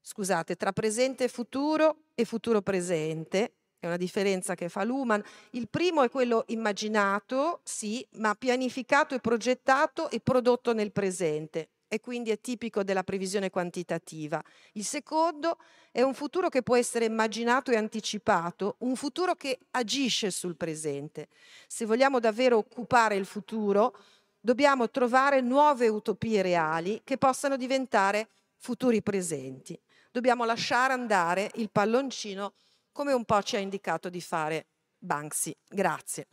[0.01, 3.53] scusate, tra presente e futuro e futuro presente?
[3.77, 5.21] È una differenza che fa Luhmann.
[5.51, 11.99] Il primo è quello immaginato, sì, ma pianificato e progettato e prodotto nel presente e
[11.99, 14.43] quindi è tipico della previsione quantitativa.
[14.71, 15.60] Il secondo
[15.91, 21.27] è un futuro che può essere immaginato e anticipato, un futuro che agisce sul presente.
[21.67, 23.95] Se vogliamo davvero occupare il futuro,
[24.39, 28.27] dobbiamo trovare nuove utopie reali che possano diventare
[28.58, 29.79] futuri presenti.
[30.10, 32.53] Dobbiamo lasciare andare il palloncino
[32.91, 34.65] come un po' ci ha indicato di fare
[34.97, 35.56] Banksy.
[35.69, 36.25] Grazie.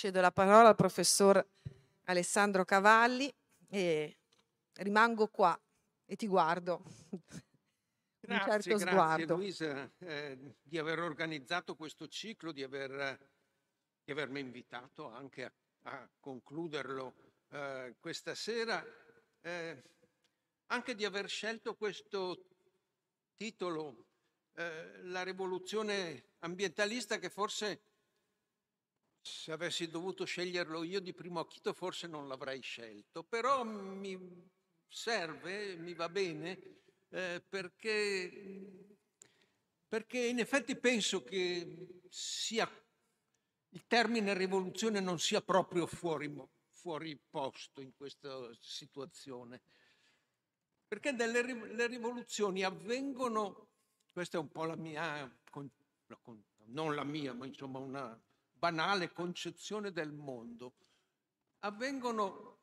[0.00, 1.46] Cedo la parola al professor
[2.04, 3.30] Alessandro Cavalli
[3.68, 4.16] e
[4.76, 5.60] rimango qua
[6.06, 6.82] e ti guardo.
[8.18, 13.28] Grazie, certo grazie Luisa eh, di aver organizzato questo ciclo, di, aver,
[14.02, 17.14] di avermi invitato anche a, a concluderlo
[17.50, 18.82] eh, questa sera,
[19.42, 19.82] eh,
[20.68, 22.46] anche di aver scelto questo
[23.36, 24.06] titolo,
[24.54, 27.89] eh, La rivoluzione ambientalista, che forse
[29.22, 34.48] se avessi dovuto sceglierlo io di primo acchito forse non l'avrei scelto, però mi
[34.88, 38.88] serve, mi va bene, eh, perché,
[39.86, 42.68] perché in effetti penso che sia,
[43.70, 46.32] il termine rivoluzione non sia proprio fuori,
[46.68, 49.62] fuori posto in questa situazione.
[50.88, 51.42] Perché delle,
[51.72, 53.68] le rivoluzioni avvengono,
[54.12, 55.30] questa è un po' la mia,
[56.64, 58.20] non la mia, ma insomma una
[58.60, 60.74] banale concezione del mondo,
[61.60, 62.58] avvengono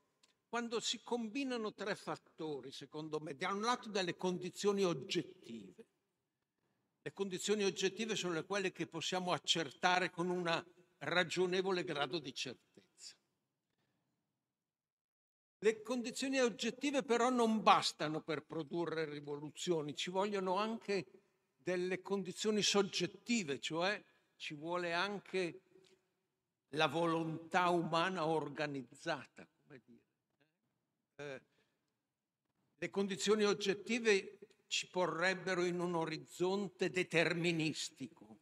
[0.47, 5.85] quando si combinano tre fattori, secondo me, da un lato delle condizioni oggettive.
[7.01, 10.65] Le condizioni oggettive sono quelle che possiamo accertare con un
[10.99, 13.15] ragionevole grado di certezza.
[15.59, 21.07] Le condizioni oggettive però non bastano per produrre rivoluzioni, ci vogliono anche
[21.55, 24.01] delle condizioni soggettive, cioè
[24.35, 25.63] ci vuole anche
[26.71, 30.03] la volontà umana organizzata, come dire.
[31.15, 31.41] Eh,
[32.75, 38.41] le condizioni oggettive ci porrebbero in un orizzonte deterministico,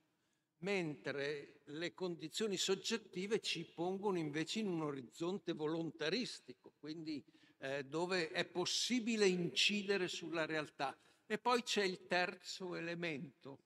[0.59, 7.23] mentre le condizioni soggettive ci pongono invece in un orizzonte volontaristico, quindi
[7.59, 10.97] eh, dove è possibile incidere sulla realtà.
[11.27, 13.63] E poi c'è il terzo elemento,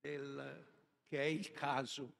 [0.00, 2.16] del, che è il caso.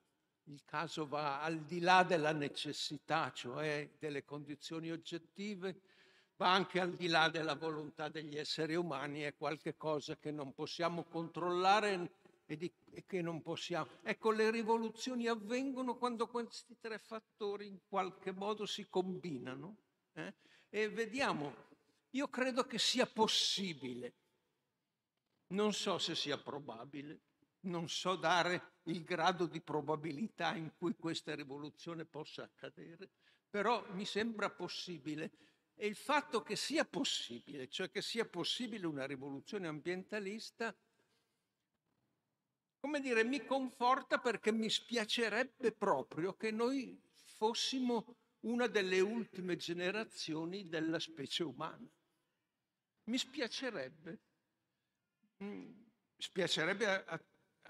[0.51, 5.80] Il caso va al di là della necessità, cioè delle condizioni oggettive,
[6.34, 11.05] va anche al di là della volontà degli esseri umani, è qualcosa che non possiamo
[11.05, 12.11] controllare
[12.46, 13.86] e, di, e, che non possiamo.
[14.03, 19.76] Ecco, le rivoluzioni avvengono quando questi tre fattori in qualche modo si combinano
[20.14, 20.34] eh?
[20.68, 21.55] e vediamo,
[22.11, 24.14] io credo che sia possibile,
[25.51, 27.20] non so se sia probabile,
[27.61, 33.11] non so dare il grado di probabilità in cui questa rivoluzione possa accadere,
[33.49, 35.33] però mi sembra possibile.
[35.74, 40.76] E il fatto che sia possibile, cioè che sia possibile una rivoluzione ambientalista,
[42.81, 50.68] come dire, mi conforta perché mi spiacerebbe proprio che noi fossimo una delle ultime generazioni
[50.68, 51.87] della specie umana.
[53.05, 54.20] Mi spiacerebbe.
[55.39, 57.20] Mi spiacerebbe a, a,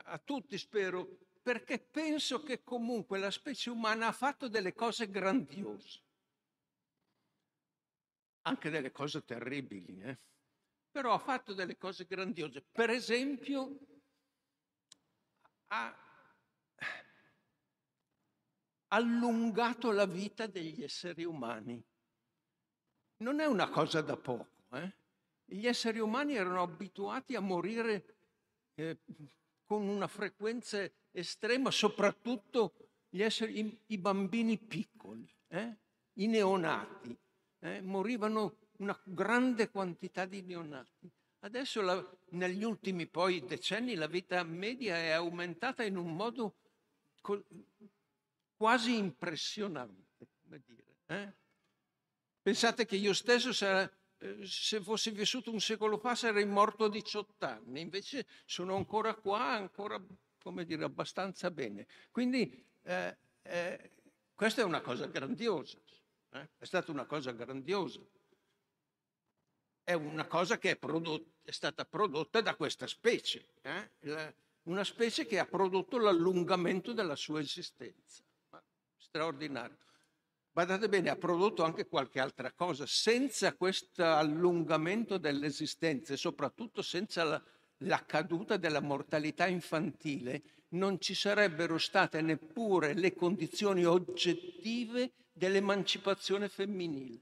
[0.05, 6.03] a tutti, spero, perché penso che comunque la specie umana ha fatto delle cose grandiose,
[8.42, 10.18] anche delle cose terribili, eh?
[10.90, 12.64] però ha fatto delle cose grandiose.
[12.70, 13.78] Per esempio,
[15.68, 15.96] ha
[18.88, 21.82] allungato la vita degli esseri umani.
[23.18, 24.48] Non è una cosa da poco.
[24.72, 24.92] Eh?
[25.44, 28.16] Gli esseri umani erano abituati a morire
[28.74, 28.98] eh,
[29.71, 32.75] con una frequenza estrema, soprattutto
[33.11, 35.77] esseri, i, i, bambini piccoli, eh?
[36.14, 37.16] i neonati.
[37.61, 37.81] Eh?
[37.81, 41.09] Morivano una grande quantità di neonati.
[41.43, 46.57] Adesso, la, negli ultimi poi decenni, la vita media è aumentata in un modo
[47.21, 47.45] co-
[48.57, 50.27] quasi impressionante.
[51.07, 51.33] Eh?
[52.43, 53.89] Pensate che io stesso sarà,
[54.43, 59.53] se fossi vissuto un secolo fa sarei morto a 18 anni, invece sono ancora qua,
[59.53, 60.03] ancora,
[60.43, 61.87] come dire, abbastanza bene.
[62.11, 63.91] Quindi eh, eh,
[64.35, 65.79] questa è una cosa grandiosa,
[66.33, 66.49] eh?
[66.59, 68.01] è stata una cosa grandiosa.
[69.83, 73.91] È una cosa che è, prodotta, è stata prodotta da questa specie, eh?
[74.01, 74.33] La,
[74.64, 78.23] una specie che ha prodotto l'allungamento della sua esistenza.
[78.97, 79.79] Straordinario.
[80.63, 82.85] Guardate bene, ha prodotto anche qualche altra cosa.
[82.85, 87.43] Senza questo allungamento dell'esistenza e soprattutto senza la,
[87.79, 90.43] la caduta della mortalità infantile,
[90.73, 97.21] non ci sarebbero state neppure le condizioni oggettive dell'emancipazione femminile.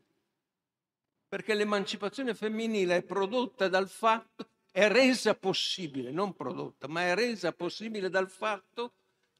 [1.28, 7.52] Perché l'emancipazione femminile è prodotta dal fatto, è resa possibile, non prodotta, ma è resa
[7.52, 8.94] possibile dal fatto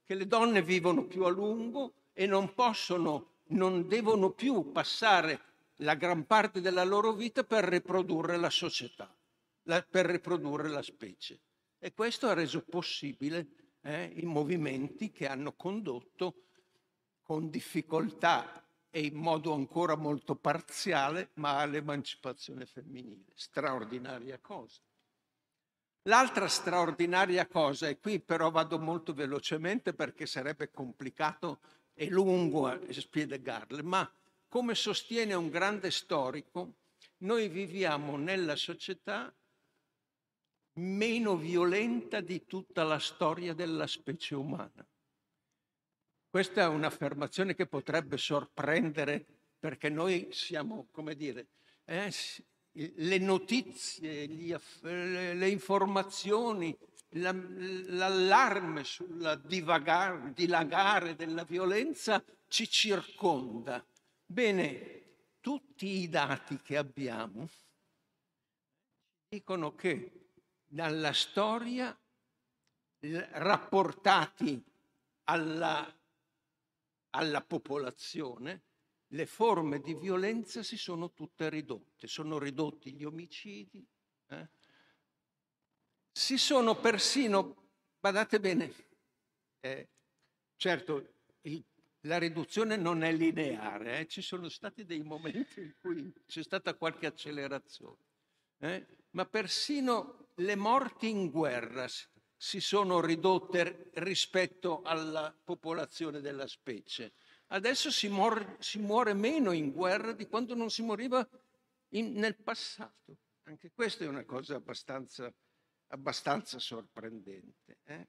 [0.05, 5.41] che le donne vivono più a lungo e non possono non devono più passare
[5.77, 9.15] la gran parte della loro vita per riprodurre la società,
[9.65, 11.41] la, per riprodurre la specie.
[11.79, 16.43] E questo ha reso possibile eh, i movimenti che hanno condotto
[17.23, 23.33] con difficoltà e in modo ancora molto parziale, ma all'emancipazione femminile.
[23.35, 24.81] Straordinaria cosa.
[26.03, 31.61] L'altra straordinaria cosa, e qui però vado molto velocemente perché sarebbe complicato
[31.99, 34.09] è lungo a spiegarle, ma
[34.47, 36.75] come sostiene un grande storico,
[37.19, 39.35] noi viviamo nella società
[40.75, 44.87] meno violenta di tutta la storia della specie umana.
[46.31, 49.27] Questa è un'affermazione che potrebbe sorprendere
[49.59, 51.49] perché noi siamo, come dire,
[51.85, 52.15] eh,
[52.71, 56.79] le notizie, gli, le informazioni,
[57.11, 63.85] l'allarme sul dilagare della violenza ci circonda.
[64.25, 65.05] Bene,
[65.41, 67.49] tutti i dati che abbiamo
[69.29, 70.31] dicono che
[70.67, 71.97] dalla storia
[73.01, 74.63] rapportati
[75.25, 76.01] alla,
[77.11, 78.63] alla popolazione,
[79.09, 83.98] le forme di violenza si sono tutte ridotte, sono ridotti gli omicidi, eh?
[86.19, 87.69] Si sono persino,
[88.01, 88.75] badate bene,
[89.61, 89.89] eh,
[90.57, 91.12] certo
[91.43, 91.64] il,
[92.01, 94.07] la riduzione non è lineare, eh?
[94.09, 98.03] ci sono stati dei momenti in cui c'è stata qualche accelerazione,
[98.59, 98.87] eh?
[99.11, 101.87] ma persino le morti in guerra
[102.37, 107.12] si sono ridotte rispetto alla popolazione della specie.
[107.47, 111.27] Adesso si, muore, si muore meno in guerra di quando non si moriva
[111.91, 113.19] in, nel passato.
[113.45, 115.33] Anche questa è una cosa abbastanza,
[115.89, 117.78] abbastanza sorprendente.
[117.84, 118.07] Eh?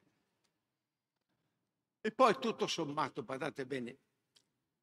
[2.02, 3.98] E poi tutto sommato, badate bene,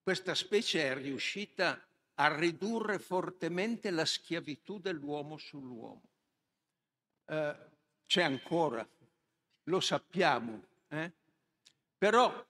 [0.03, 1.83] questa specie è riuscita
[2.15, 6.03] a ridurre fortemente la schiavitù dell'uomo sull'uomo.
[7.25, 7.57] Eh,
[8.07, 8.87] c'è ancora,
[9.65, 11.13] lo sappiamo, eh?
[11.99, 12.47] però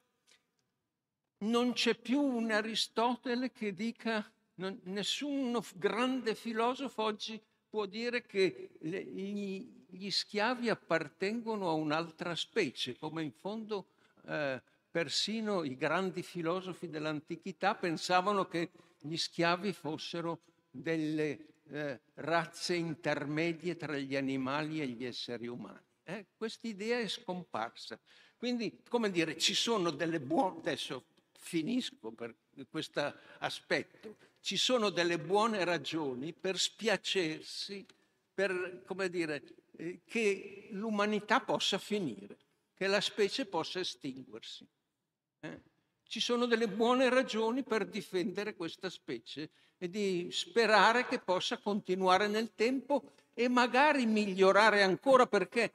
[1.38, 8.70] non c'è più un Aristotele che dica, non, nessun grande filosofo oggi può dire che
[8.80, 13.86] gli, gli, schiavi appartengono a un'altra specie, come in fondo
[14.26, 18.70] eh, persino i grandi filosofi dell'antichità pensavano che
[19.00, 20.40] gli schiavi fossero
[20.70, 21.38] delle
[21.68, 25.84] eh, razze intermedie tra gli animali e gli esseri umani.
[26.04, 27.98] Eh, Questa idea è scomparsa.
[28.36, 30.58] Quindi, come dire, ci sono delle buone...
[30.60, 31.04] Adesso
[31.38, 32.34] finisco per
[32.68, 34.16] questo aspetto.
[34.40, 37.84] Ci sono delle buone ragioni per spiacersi,
[38.32, 39.42] per, come dire,
[39.76, 42.38] eh, che l'umanità possa finire,
[42.74, 44.66] che la specie possa estinguersi.
[45.40, 45.60] Eh?
[46.02, 52.28] Ci sono delle buone ragioni per difendere questa specie e di sperare che possa continuare
[52.28, 55.74] nel tempo e magari migliorare ancora perché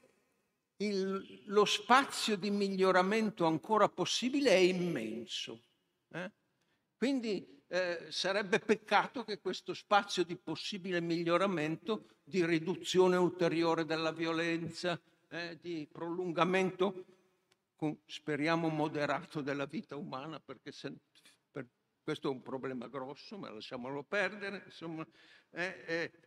[0.78, 5.64] il, lo spazio di miglioramento ancora possibile è immenso.
[6.10, 6.32] Eh?
[6.98, 15.00] Quindi eh, sarebbe peccato che questo spazio di possibile miglioramento, di riduzione ulteriore della violenza,
[15.30, 17.06] eh, di prolungamento,
[17.78, 20.94] con, speriamo moderato, della vita umana, perché se,
[21.50, 21.66] per,
[22.04, 25.08] questo è un problema grosso, ma lasciamolo perdere, insomma,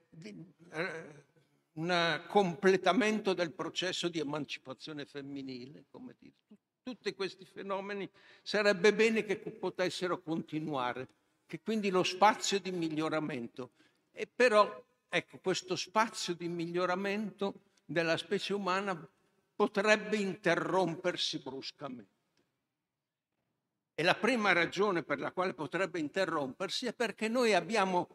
[0.08, 1.24] di, eh,
[1.72, 6.36] un completamento del processo di emancipazione femminile, come dire.
[6.82, 8.08] Tutti questi fenomeni
[8.42, 11.08] sarebbe bene che potessero continuare,
[11.46, 13.72] che quindi lo spazio di miglioramento.
[14.12, 19.08] E però, ecco, questo spazio di miglioramento della specie umana
[19.54, 22.12] potrebbe interrompersi bruscamente.
[23.94, 28.08] E la prima ragione per la quale potrebbe interrompersi è perché noi abbiamo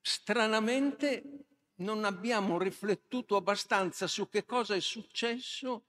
[0.00, 1.46] stranamente
[1.76, 5.86] non abbiamo riflettuto abbastanza su che cosa è successo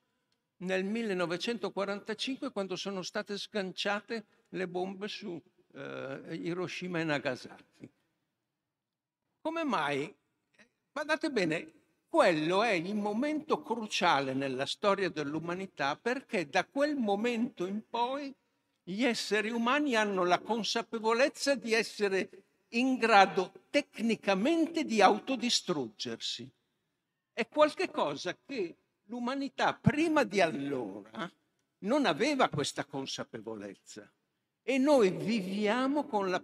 [0.58, 5.40] nel 1945 quando sono state sganciate le bombe su
[5.76, 7.90] eh, Hiroshima e Nagasaki.
[9.42, 10.14] Come mai?
[10.92, 11.72] Guardate bene,
[12.08, 18.34] quello è il momento cruciale nella storia dell'umanità perché da quel momento in poi
[18.82, 22.30] gli esseri umani hanno la consapevolezza di essere
[22.70, 26.50] in grado tecnicamente di autodistruggersi.
[27.34, 31.30] È qualcosa che l'umanità prima di allora
[31.80, 34.10] non aveva questa consapevolezza
[34.68, 36.44] e noi viviamo con la,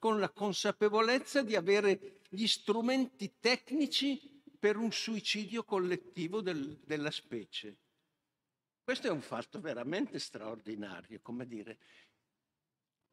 [0.00, 7.76] con la consapevolezza di avere gli strumenti tecnici per un suicidio collettivo del, della specie.
[8.82, 11.78] Questo è un fatto veramente straordinario, come dire,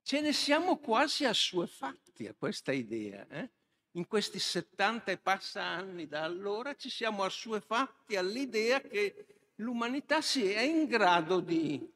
[0.02, 3.28] ce ne siamo quasi assuefatti a questa idea.
[3.28, 3.52] Eh?
[3.92, 10.52] In questi 70 e passa anni da allora ci siamo assuefatti all'idea che l'umanità si
[10.52, 11.88] è in grado di,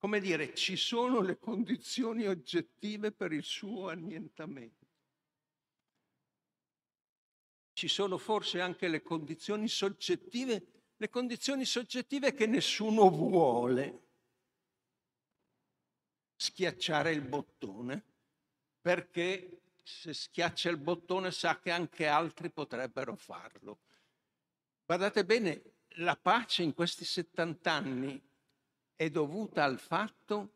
[0.00, 4.86] come dire, ci sono le condizioni oggettive per il suo annientamento.
[7.74, 14.06] Ci sono forse anche le condizioni soggettive, le condizioni soggettive che nessuno vuole
[16.34, 18.02] schiacciare il bottone,
[18.80, 23.80] perché se schiaccia il bottone sa che anche altri potrebbero farlo.
[24.86, 25.62] Guardate bene,
[25.96, 28.28] la pace in questi 70 anni
[29.00, 30.52] è dovuta al fatto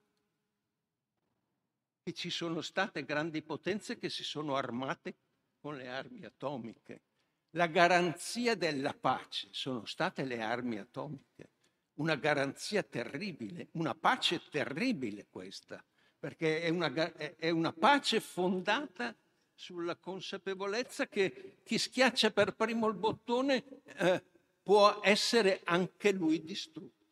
[2.03, 5.15] che ci sono state grandi potenze che si sono armate
[5.59, 7.01] con le armi atomiche.
[7.53, 11.53] La garanzia della pace sono state le armi atomiche
[11.95, 15.83] una garanzia terribile, una pace terribile questa,
[16.19, 19.17] perché è una, è una pace fondata
[19.55, 24.23] sulla consapevolezza che chi schiaccia per primo il bottone eh,
[24.63, 27.04] può essere anche lui distrutto.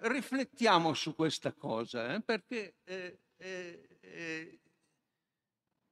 [0.00, 4.60] Riflettiamo su questa cosa, eh, perché eh, eh, eh,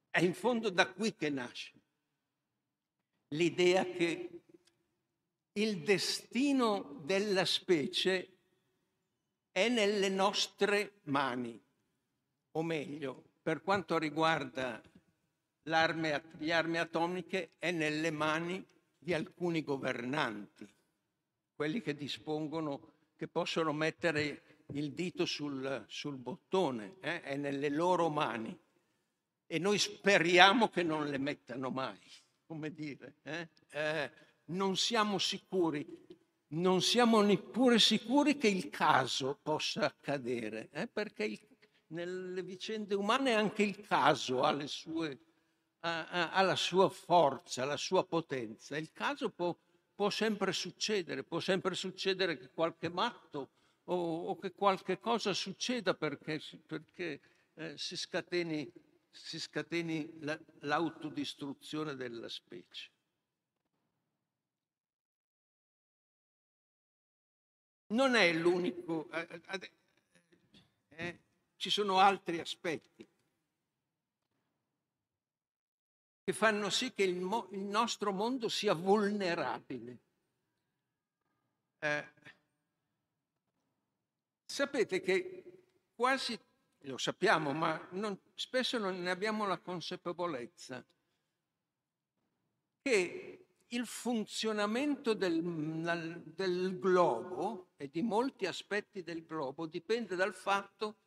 [0.09, 1.73] è in fondo da qui che nasce
[3.29, 4.41] l'idea che
[5.53, 8.37] il destino della specie
[9.51, 11.59] è nelle nostre mani,
[12.51, 14.81] o meglio, per quanto riguarda
[15.63, 18.65] le armi atomiche, è nelle mani
[18.97, 20.67] di alcuni governanti,
[21.55, 27.21] quelli che dispongono, che possono mettere il dito sul, sul bottone, eh?
[27.21, 28.57] è nelle loro mani.
[29.45, 31.99] E noi speriamo che non le mettano mai,
[32.45, 33.15] come dire.
[33.23, 33.49] Eh?
[33.71, 34.11] Eh,
[34.45, 36.05] non siamo sicuri
[36.49, 40.87] non siamo neppure sicuri che il caso possa accadere, eh?
[40.87, 41.39] perché il,
[41.87, 45.19] nelle vicende umane anche il caso ha, sue,
[45.79, 48.77] ha, ha, la sua forza, la sua potenza.
[48.77, 49.55] Il caso può,
[49.97, 53.49] può, sempre succedere, può sempre succedere che qualche matto
[53.85, 57.19] o, o che qualche cosa succeda perché, perché
[57.55, 58.71] eh, si scateni,
[59.09, 62.91] si scateni la, l'autodistruzione della specie.
[67.89, 69.71] non è l'unico, eh, eh,
[70.89, 71.19] eh,
[71.55, 73.07] ci sono altri aspetti
[76.27, 79.99] che fanno sì che il, mo- il nostro mondo sia vulnerabile.
[81.79, 82.05] Eh,
[84.43, 85.43] sapete che
[85.95, 86.37] quasi,
[86.79, 90.85] lo sappiamo, ma non, spesso non ne abbiamo la consapevolezza,
[92.81, 95.41] che il funzionamento del,
[96.25, 100.97] del, globo e di molti aspetti del globo dipende dal fatto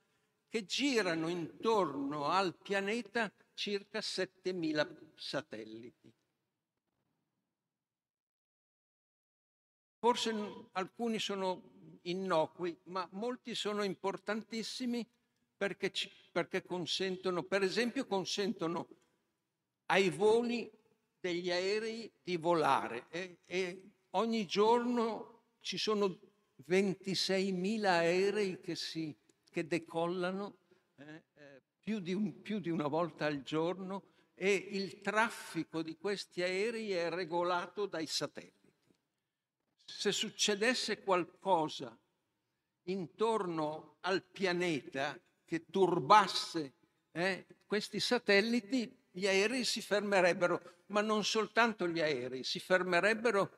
[0.48, 3.30] che girano intorno al pianeta
[3.60, 6.10] circa 7.000 satelliti.
[9.98, 10.34] Forse
[10.72, 15.06] alcuni sono innocui, ma molti sono importantissimi
[15.54, 15.92] perché,
[16.32, 18.88] perché consentono, per esempio, consentono
[19.90, 20.70] ai voli
[21.20, 26.18] degli aerei di volare e, e ogni giorno ci sono
[26.66, 29.14] 26.000 aerei che, si,
[29.50, 30.56] che decollano
[30.96, 31.28] eh,
[31.90, 34.04] più, di un, più di una volta al giorno
[34.36, 38.72] e il traffico di questi aerei è regolato dai satelliti.
[39.84, 41.98] Se succedesse qualcosa
[42.84, 46.74] intorno al pianeta che turbasse
[47.10, 53.50] eh, questi satelliti, gli aerei si fermerebbero, ma non soltanto gli aerei, si fermerebbero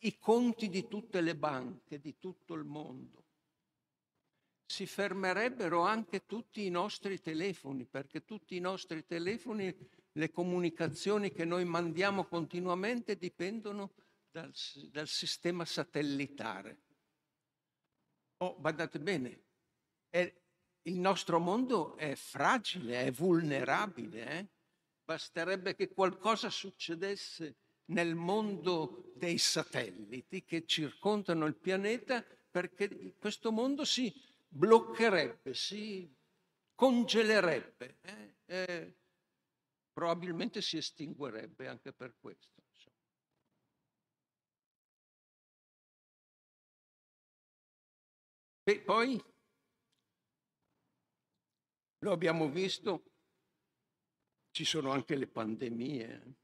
[0.00, 3.23] i conti di tutte le banche di tutto il mondo.
[4.66, 9.74] Si fermerebbero anche tutti i nostri telefoni, perché tutti i nostri telefoni,
[10.12, 13.92] le comunicazioni che noi mandiamo continuamente dipendono
[14.30, 14.52] dal,
[14.90, 16.80] dal sistema satellitare.
[18.38, 19.42] Oh, badate bene,
[20.10, 20.32] è,
[20.82, 24.38] il nostro mondo è fragile, è vulnerabile.
[24.38, 24.48] Eh?
[25.04, 27.56] Basterebbe che qualcosa succedesse
[27.86, 34.12] nel mondo dei satelliti che circondano il pianeta perché questo mondo si
[34.54, 36.12] bloccherebbe, si
[36.74, 38.36] congelerebbe, eh?
[38.46, 38.96] Eh,
[39.92, 42.62] probabilmente si estinguerebbe anche per questo.
[48.66, 49.22] E poi
[51.98, 53.04] lo abbiamo visto
[54.52, 56.36] ci sono anche le pandemie.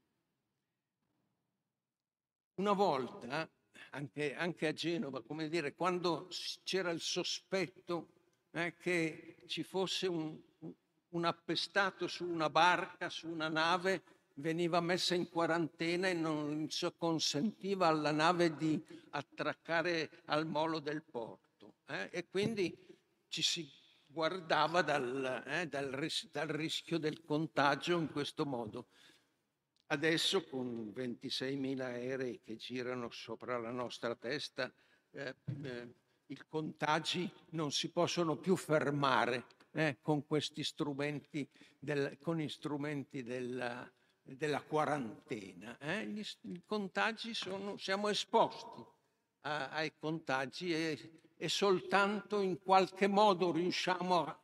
[2.55, 3.49] Una volta,
[3.91, 6.27] anche, anche a Genova, come dire, quando
[6.63, 8.09] c'era il sospetto
[8.51, 10.37] eh, che ci fosse un,
[11.09, 14.03] un appestato su una barca, su una nave,
[14.35, 16.67] veniva messa in quarantena e non
[16.97, 18.81] consentiva alla nave di
[19.11, 21.75] attraccare al molo del porto.
[21.87, 22.09] Eh?
[22.11, 22.75] E quindi
[23.27, 23.69] ci si
[24.05, 28.87] guardava dal, eh, dal, ris- dal rischio del contagio in questo modo.
[29.91, 34.71] Adesso con 26.000 aerei che girano sopra la nostra testa,
[35.11, 35.93] eh, eh,
[36.27, 41.45] i contagi non si possono più fermare eh, con questi strumenti,
[41.77, 45.77] del, con strumenti della, della quarantena.
[45.77, 46.05] Eh.
[46.07, 48.85] Gli, I contagi sono, siamo esposti
[49.41, 54.39] a, ai contagi e e soltanto in qualche modo riusciamo a,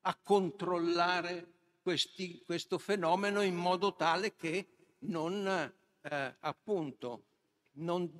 [0.00, 5.46] a controllare questi, questo fenomeno in modo tale che non,
[6.00, 7.24] eh, appunto,
[7.72, 8.10] non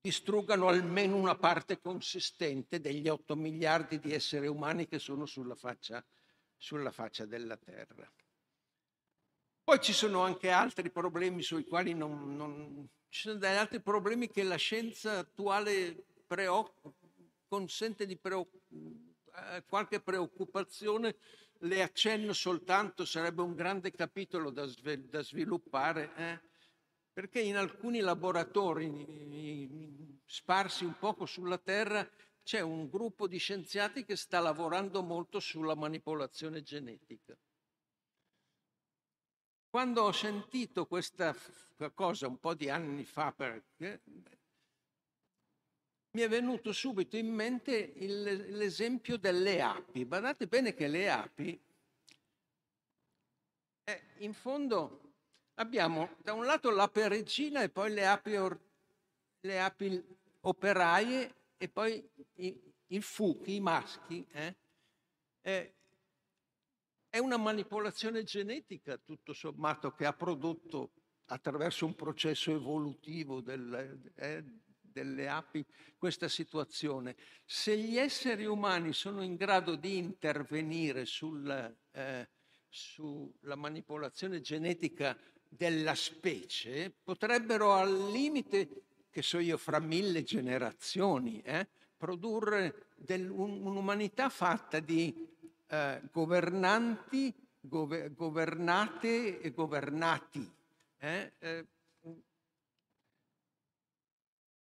[0.00, 6.04] distruggano almeno una parte consistente degli 8 miliardi di esseri umani che sono sulla faccia,
[6.56, 8.10] sulla faccia della Terra.
[9.64, 14.30] Poi ci sono anche altri problemi sui quali non, non, ci sono degli altri problemi
[14.30, 16.94] che la scienza attuale preoccupa,
[17.48, 21.16] consente di preoccupare eh, qualche preoccupazione
[21.60, 26.40] le accenno soltanto, sarebbe un grande capitolo da, sve- da sviluppare, eh?
[27.12, 32.08] perché in alcuni laboratori sparsi un poco sulla Terra
[32.42, 37.36] c'è un gruppo di scienziati che sta lavorando molto sulla manipolazione genetica.
[39.68, 41.34] Quando ho sentito questa
[41.94, 44.02] cosa un po' di anni fa, perché,
[46.16, 50.06] mi è venuto subito in mente il, l'esempio delle api.
[50.06, 51.60] Badate bene che le api,
[53.84, 55.12] eh, in fondo
[55.56, 58.58] abbiamo da un lato l'ape regina e poi le api, or,
[59.40, 60.02] le api
[60.40, 62.02] operaie e poi
[62.36, 64.26] i, il fuchi, i maschi.
[64.32, 64.56] Eh?
[65.42, 65.74] Eh,
[67.10, 70.92] è una manipolazione genetica, tutto sommato, che ha prodotto
[71.26, 74.44] attraverso un processo evolutivo del, eh,
[74.96, 75.62] delle api
[75.98, 77.16] questa situazione.
[77.44, 82.28] Se gli esseri umani sono in grado di intervenire sul, eh,
[82.66, 85.14] sulla manipolazione genetica
[85.46, 93.66] della specie, potrebbero al limite, che so io, fra mille generazioni, eh, produrre del, un,
[93.66, 95.14] un'umanità fatta di
[95.66, 100.50] eh, governanti, gove, governate e governati.
[100.98, 101.66] Eh, eh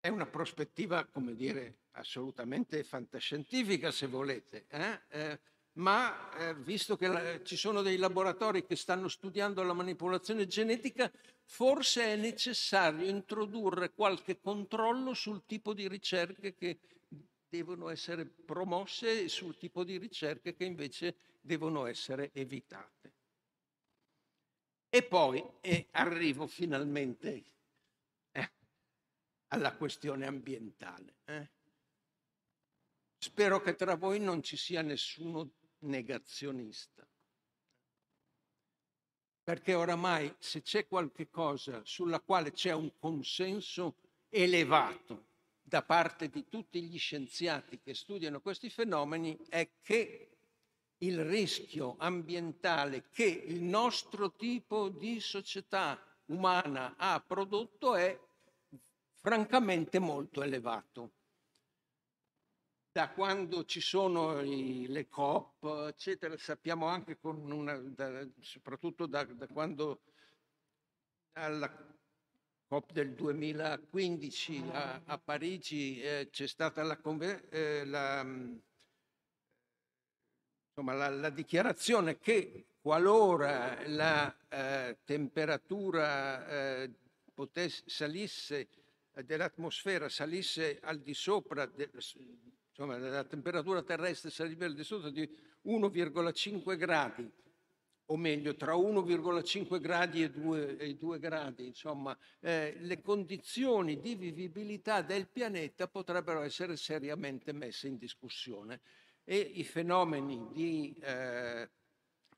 [0.01, 5.01] è una prospettiva, come dire, assolutamente fantascientifica, se volete, eh?
[5.09, 5.41] Eh,
[5.75, 11.11] ma eh, visto che la, ci sono dei laboratori che stanno studiando la manipolazione genetica,
[11.45, 16.81] forse è necessario introdurre qualche controllo sul tipo di ricerche che
[17.49, 23.13] devono essere promosse e sul tipo di ricerche che invece devono essere evitate.
[24.89, 25.45] E poi
[25.93, 27.45] arrivo finalmente
[29.53, 31.15] alla questione ambientale.
[31.25, 31.49] Eh?
[33.19, 37.07] Spero che tra voi non ci sia nessuno negazionista,
[39.43, 43.97] perché oramai se c'è qualche cosa sulla quale c'è un consenso
[44.29, 45.29] elevato
[45.63, 50.31] da parte di tutti gli scienziati che studiano questi fenomeni è che
[50.99, 58.19] il rischio ambientale che il nostro tipo di società umana ha prodotto è
[59.21, 61.13] francamente molto elevato.
[62.93, 69.47] Da quando ci sono i, le COP, eccetera, sappiamo anche una, da, soprattutto da, da,
[69.47, 70.01] quando
[71.35, 71.71] alla
[72.67, 76.99] COP del 2015 a, a Parigi eh, c'è stata la,
[77.51, 78.23] eh, la,
[80.69, 86.91] insomma, la, la, dichiarazione che qualora la eh, temperatura eh,
[87.33, 88.69] potesse, salisse
[89.25, 91.91] dell'atmosfera salisse al di sopra, de,
[92.69, 95.29] insomma, la temperatura terrestre sarebbe al di sopra di
[95.67, 97.31] 1,5 gradi,
[98.07, 104.15] o meglio tra 1,5 gradi e 2, e 2 gradi, insomma, eh, le condizioni di
[104.15, 108.81] vivibilità del pianeta potrebbero essere seriamente messe in discussione.
[109.23, 111.69] E i fenomeni di, eh,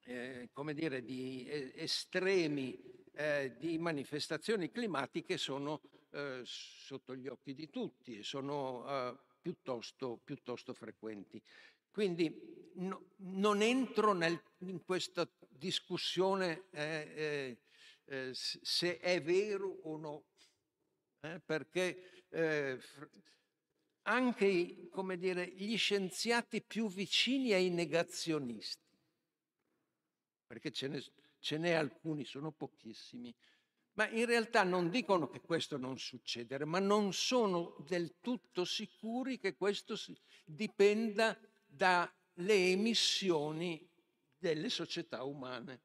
[0.05, 5.81] eh, come dire, di estremi eh, di manifestazioni climatiche sono
[6.13, 11.43] eh, sotto gli occhi di tutti e sono eh, piuttosto, piuttosto, frequenti.
[11.91, 17.59] Quindi no, non entro nel, in questa discussione eh,
[18.05, 20.25] eh, se è vero o no,
[21.45, 22.25] perché
[24.03, 28.99] anche dire, gli scienziati più vicini ai negazionisti,
[30.47, 31.03] perché ce ne,
[31.39, 33.35] ce n'è alcuni, sono pochissimi,
[33.95, 39.39] ma in realtà non dicono che questo non succederà, ma non sono del tutto sicuri
[39.39, 39.97] che questo
[40.45, 43.89] dipenda dalle emissioni
[44.39, 45.81] delle società umane.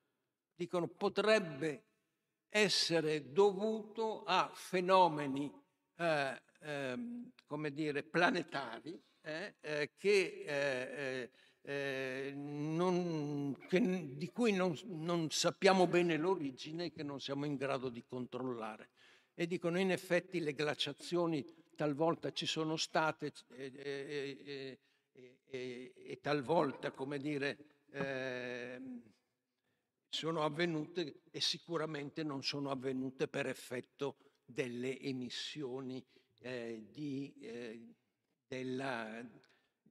[0.55, 1.83] Dicono potrebbe
[2.49, 5.51] essere dovuto a fenomeni,
[5.97, 6.97] eh, eh,
[7.45, 11.29] come dire, planetari eh, eh che
[11.67, 17.57] eh, non, che, di cui non, non, sappiamo bene l'origine e che non siamo in
[17.57, 18.91] grado di controllare.
[19.33, 21.45] E dicono in effetti le glaciazioni
[21.75, 24.79] talvolta ci sono state e, e,
[25.45, 27.57] e, e talvolta, come dire,
[27.91, 28.81] eh,
[30.07, 34.15] sono avvenute e sicuramente non sono avvenute per effetto
[34.45, 36.01] delle emissioni
[36.39, 37.93] eh, di, eh,
[38.47, 39.21] della,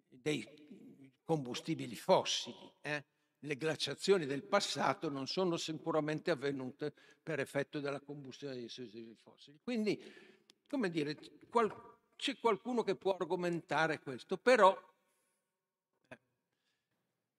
[0.09, 0.86] dei
[1.27, 2.73] combustibili fossili.
[2.81, 3.05] Eh?
[3.41, 9.61] Le glaciazioni del passato non sono sicuramente avvenute per effetto della combustione dei combustibili fossili.
[9.63, 10.01] Quindi,
[10.67, 11.19] come dire,
[11.51, 14.75] qual- c'è qualcuno che può argomentare questo, però
[16.09, 16.19] eh,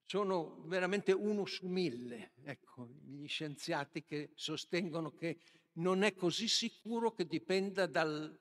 [0.06, 5.40] sono veramente uno su mille, ecco, gli scienziati che sostengono che
[5.78, 8.40] non è così sicuro che dipenda dal,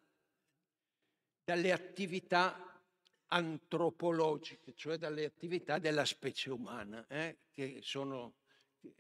[1.45, 2.66] dalle attività
[3.29, 8.35] antropologiche, cioè dalle attività della specie umana, eh, che sono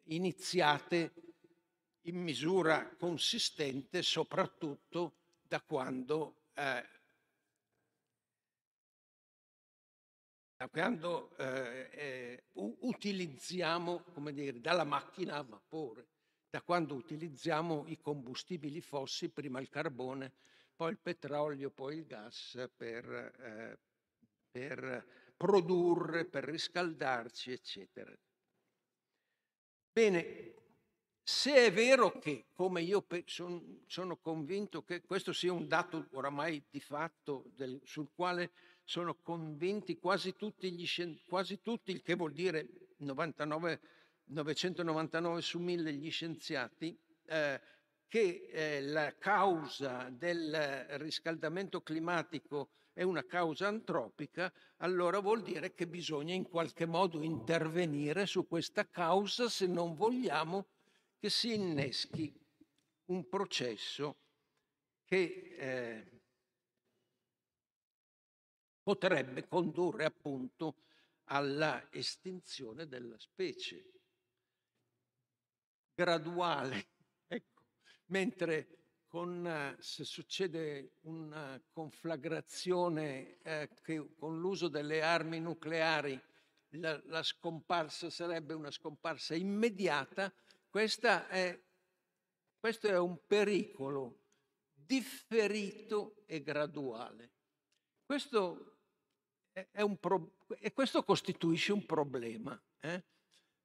[0.04, 1.12] iniziate
[2.02, 6.84] in misura consistente soprattutto da quando, eh,
[10.56, 16.06] da quando eh, eh utilizziamo, come dire, dalla macchina a vapore,
[16.48, 20.32] da quando utilizziamo i combustibili fossili, prima il carbone,
[20.74, 23.78] poi il petrolio, poi il gas per, eh,
[24.57, 25.04] per
[25.36, 28.11] produrre, per riscaldarci, eccetera.
[29.92, 30.54] Bene,
[31.22, 36.62] se è vero che, come io son, sono convinto che questo sia un dato oramai
[36.70, 38.52] di fatto del, sul quale
[38.82, 40.86] sono convinti quasi tutti, gli,
[41.28, 42.66] quasi tutti, il che vuol dire
[42.98, 43.80] 99,
[44.24, 47.61] 999 su 1000 gli scienziati, eh,
[48.09, 55.86] che eh, la causa del riscaldamento climatico è una causa antropica, allora vuol dire che
[55.86, 60.68] bisogna in qualche modo intervenire su questa causa se non vogliamo
[61.18, 62.34] che si inneschi
[63.11, 64.16] un processo
[65.05, 66.20] che eh,
[68.82, 70.76] potrebbe condurre appunto
[71.24, 73.90] alla estinzione della specie
[75.94, 76.88] graduale.
[77.28, 77.62] Ecco,
[78.07, 78.86] mentre
[79.16, 86.20] con, se succede una conflagrazione eh, che, con l'uso delle armi nucleari
[86.72, 90.30] la, la, scomparsa sarebbe una scomparsa immediata,
[91.28, 91.58] è,
[92.60, 94.18] questo è un pericolo
[94.74, 97.30] differito e graduale.
[98.04, 98.80] Questo,
[99.50, 103.02] è un pro, e questo costituisce un problema, eh?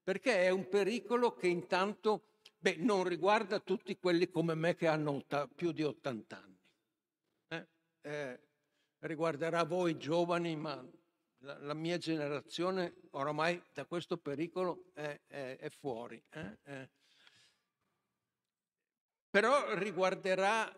[0.02, 2.31] perché è un pericolo che intanto
[2.64, 6.62] Beh, non riguarda tutti quelli come me che hanno più di 80 anni.
[7.48, 7.68] Eh?
[8.02, 8.40] Eh,
[9.00, 10.88] riguarderà voi giovani, ma
[11.40, 16.24] la, la, mia generazione oramai da questo pericolo è, è, è fuori.
[16.30, 16.58] Eh?
[16.66, 16.90] eh.
[19.32, 20.72] Però riguarderà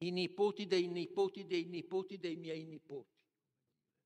[0.00, 3.16] i nipoti dei nipoti dei nipoti dei miei nipoti.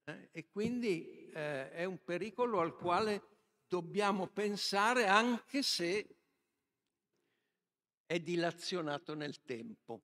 [0.05, 0.29] Eh?
[0.31, 3.34] E quindi eh, è un pericolo al quale
[3.69, 6.17] dobbiamo pensare anche se
[8.07, 10.03] è dilazionato nel tempo.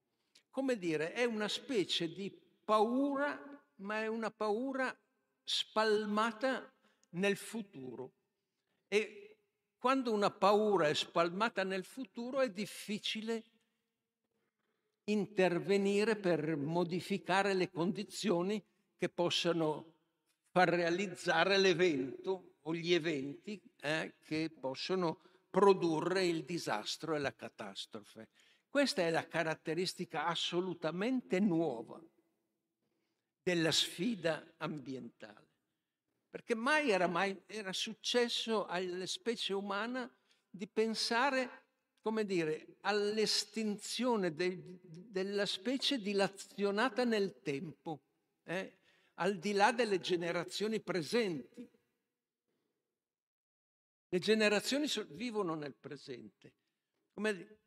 [0.50, 2.30] Come dire, è una specie di
[2.64, 3.38] paura,
[3.76, 4.96] ma è una paura
[5.44, 6.72] spalmata
[7.10, 8.12] nel futuro.
[8.88, 9.38] E
[9.78, 13.44] quando una paura è spalmata nel futuro è difficile
[15.04, 18.62] intervenire per modificare le condizioni
[18.96, 19.94] che possano
[20.50, 28.28] far realizzare l'evento o gli eventi eh, che possono produrre il disastro e la catastrofe.
[28.68, 32.00] Questa è la caratteristica assolutamente nuova
[33.42, 35.48] della sfida ambientale,
[36.28, 40.08] perché mai era, mai era successo alla specie umana
[40.48, 41.64] di pensare,
[42.00, 48.02] come dire, all'estinzione de, della specie dilazionata nel tempo,
[48.44, 48.78] eh,
[49.14, 51.68] al di là delle generazioni presenti.
[54.12, 56.52] Le generazioni vivono nel presente.
[57.14, 57.58] Come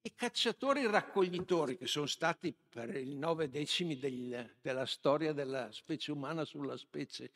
[0.00, 6.12] I cacciatori raccoglitori, che sono stati per i nove decimi del, della storia della specie
[6.12, 7.30] umana sulla specie,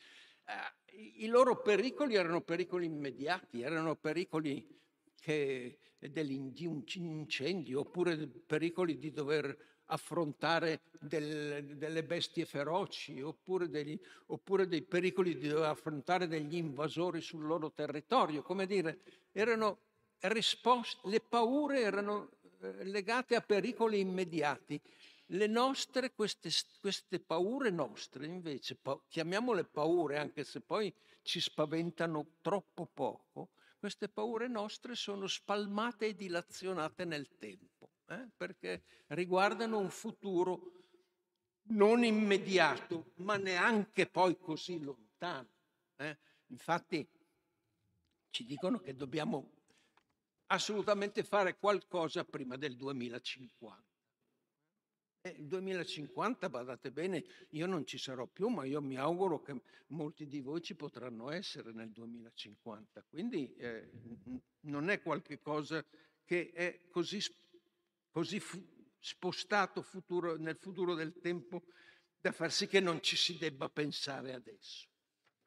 [0.47, 4.66] eh, i loro pericoli erano pericoli immediati, erano pericoli
[5.22, 14.66] di un incendio oppure pericoli di dover affrontare del, delle bestie feroci oppure, degli, oppure,
[14.66, 18.43] dei pericoli di dover affrontare degli invasori sul loro territorio.
[18.43, 19.01] Come dire,
[19.32, 19.78] erano
[20.20, 22.30] risposte, le paure erano
[22.61, 24.80] eh, legate a pericoli immediati.
[25.30, 32.37] Le nostre, queste, queste paure nostre, invece, pa- chiamiamole paure anche se poi ci spaventano
[32.41, 37.76] troppo poco, queste paure nostre sono spalmate e dilazionate nel tempo
[38.09, 38.29] eh?
[38.37, 40.73] perché riguardano un futuro
[41.69, 45.49] non immediato, ma neanche poi così lontano.
[45.97, 46.17] Eh?
[46.49, 47.09] Infatti
[48.31, 49.53] ci dicono che dobbiamo
[50.47, 53.85] assolutamente fare qualcosa prima del 2050.
[55.23, 59.61] E il 2050, badate bene, io non ci sarò più, ma io mi auguro che
[59.89, 63.03] molti di voi ci potranno essere nel 2050.
[63.09, 63.91] Quindi eh,
[64.61, 65.85] non è qualcosa
[66.25, 67.21] che è così
[68.17, 68.67] così fu-
[68.99, 71.64] spostato futuro, nel futuro del tempo
[72.19, 74.89] da far sì che non ci si debba pensare adesso.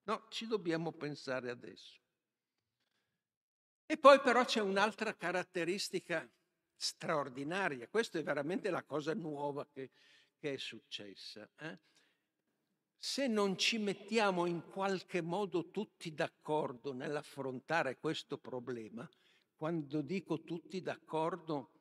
[0.04, 2.00] No, ci dobbiamo pensare adesso.
[3.88, 6.32] E poi però c'è un'altra caratteristica
[6.76, 9.90] straordinaria, questa è veramente la cosa nuova che,
[10.38, 11.50] che è successa.
[11.58, 11.80] Eh?
[13.00, 19.10] Se non ci mettiamo in qualche modo tutti d'accordo nell'affrontare questo problema,
[19.56, 21.79] quando dico tutti d'accordo,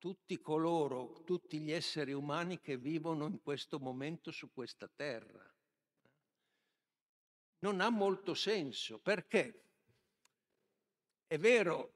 [0.00, 5.46] tutti coloro, tutti gli esseri umani che vivono in questo momento su questa terra.
[7.58, 9.66] Non ha molto senso perché
[11.26, 11.92] è vero,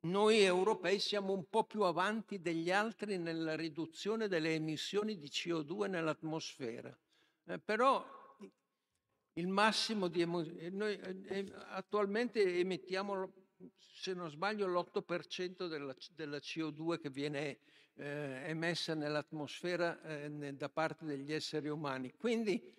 [0.00, 5.88] noi europei siamo un po' più avanti degli altri nella riduzione delle emissioni di CO2
[5.88, 6.96] nell'atmosfera
[7.48, 8.04] eh, però
[9.38, 13.32] il massimo di eh, noi eh, attualmente emettiamo,
[13.78, 17.58] se non sbaglio, l'8% della, della CO2 che viene
[17.94, 22.12] eh, emessa nell'atmosfera eh, da parte degli esseri umani.
[22.12, 22.76] Quindi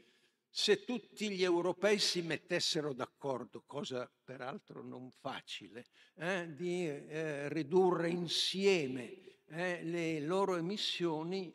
[0.50, 8.10] se tutti gli europei si mettessero d'accordo, cosa peraltro non facile, eh, di eh, ridurre
[8.10, 11.52] insieme le loro emissioni,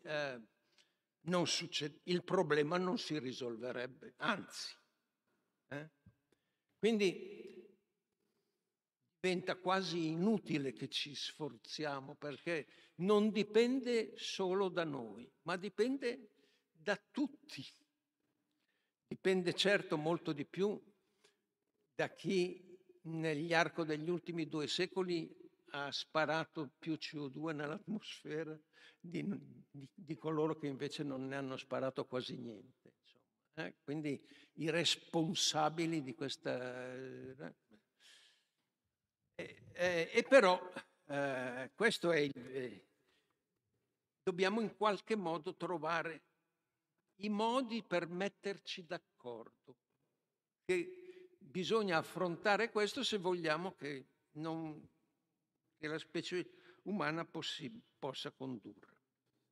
[1.45, 4.75] succede, il problema non si risolverebbe, anzi.
[5.69, 5.91] Eh?
[6.77, 7.44] Quindi
[9.25, 12.67] diventa quasi inutile che ci sforziamo perché
[12.97, 16.29] non dipende solo da noi, ma dipende
[16.71, 17.65] da tutti.
[19.07, 20.79] Dipende certo molto di più
[21.95, 25.35] da chi negli arco degli ultimi due secoli
[25.71, 28.59] ha sparato più CO2 nell'atmosfera
[29.01, 29.25] di,
[29.71, 32.93] di, di, coloro che invece non ne hanno sparato quasi niente.
[33.55, 33.77] Eh?
[33.83, 34.23] Quindi
[34.57, 36.93] i responsabili di questa...
[36.93, 37.63] Eh,
[39.75, 40.61] eh, e però
[41.07, 42.33] eh, questo è il...
[42.35, 42.87] Eh,
[44.23, 46.23] dobbiamo in qualche modo trovare
[47.17, 49.77] i modi per metterci d'accordo.
[50.65, 54.89] Che bisogna affrontare questo se vogliamo che non
[55.77, 58.97] che la specie umana possi- possa condurre,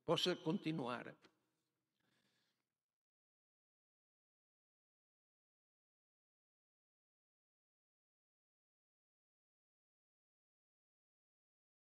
[0.03, 1.19] possa continuare.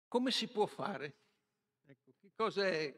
[0.07, 1.17] Come si può fare?
[1.85, 2.97] Ecco, che cosa è?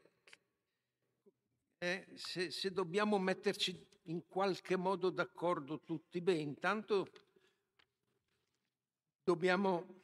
[1.79, 7.07] Eh, se, se dobbiamo metterci in qualche modo d'accordo tutti, beh, intanto
[9.23, 10.01] dobbiamo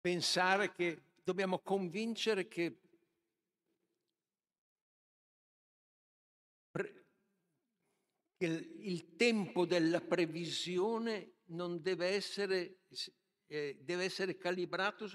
[0.00, 2.80] pensare che dobbiamo convincere che
[8.38, 12.80] il tempo della previsione deve essere,
[13.46, 15.08] eh, deve essere calibrato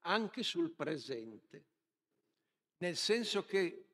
[0.00, 1.66] anche sul presente,
[2.78, 3.86] nel senso che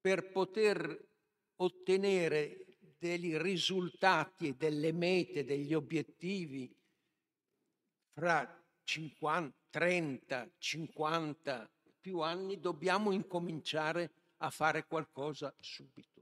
[0.00, 1.08] per poter
[1.56, 6.74] ottenere dei risultati delle mete, degli obiettivi
[8.12, 16.13] fra 50, 30, 50 più anni, dobbiamo incominciare a fare qualcosa subito.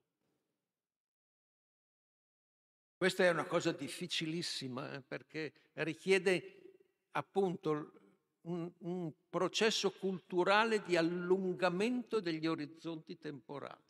[3.02, 6.76] Questa è una cosa difficilissima eh, perché richiede
[7.10, 7.94] appunto
[8.42, 13.82] un, un, processo culturale di allungamento degli orizzonti temporali.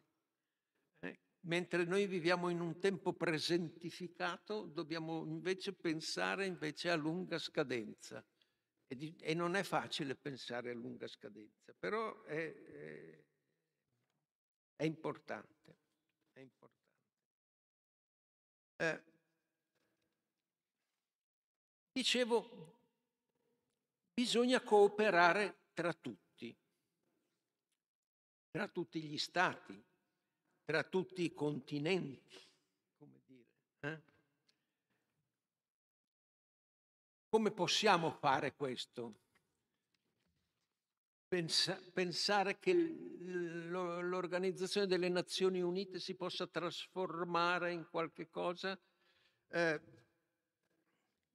[1.01, 1.21] Eh?
[1.41, 8.25] Mentre noi viviamo in un tempo presentificato, dobbiamo invece pensare invece a lunga scadenza.
[8.87, 13.25] E, di, e non è facile pensare a lunga scadenza, però è, è,
[14.77, 15.77] è importante.
[16.33, 16.82] È importante.
[18.83, 19.01] Eh,
[21.93, 22.81] dicevo,
[24.13, 26.53] bisogna cooperare tra tutti,
[28.51, 29.81] tra tutti gli stati,
[30.65, 32.37] tra tutti i continenti,
[32.99, 33.47] come dire.
[33.83, 34.03] Eh?
[37.29, 39.22] Come possiamo fare questo?
[41.33, 48.79] Pensa, pensare che l'Organizzazione delle Nazioni Unite si possa trasformare in qualche cosa?
[49.49, 49.81] Eh,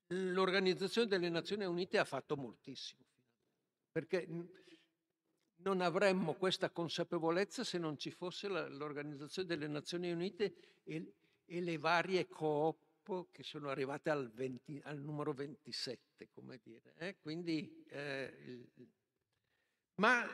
[0.10, 3.06] L'Organizzazione delle Nazioni Unite ha fatto moltissimo,
[3.92, 4.28] perché
[5.64, 11.12] non avremmo questa consapevolezza se non ci fosse l'Organizzazione delle Nazioni Unite e,
[11.44, 16.94] e le varie coop che sono arrivate al, 20, al numero 27, come dire.
[16.98, 17.18] Eh?
[17.20, 18.90] Quindi, eh, il,
[19.98, 20.26] ma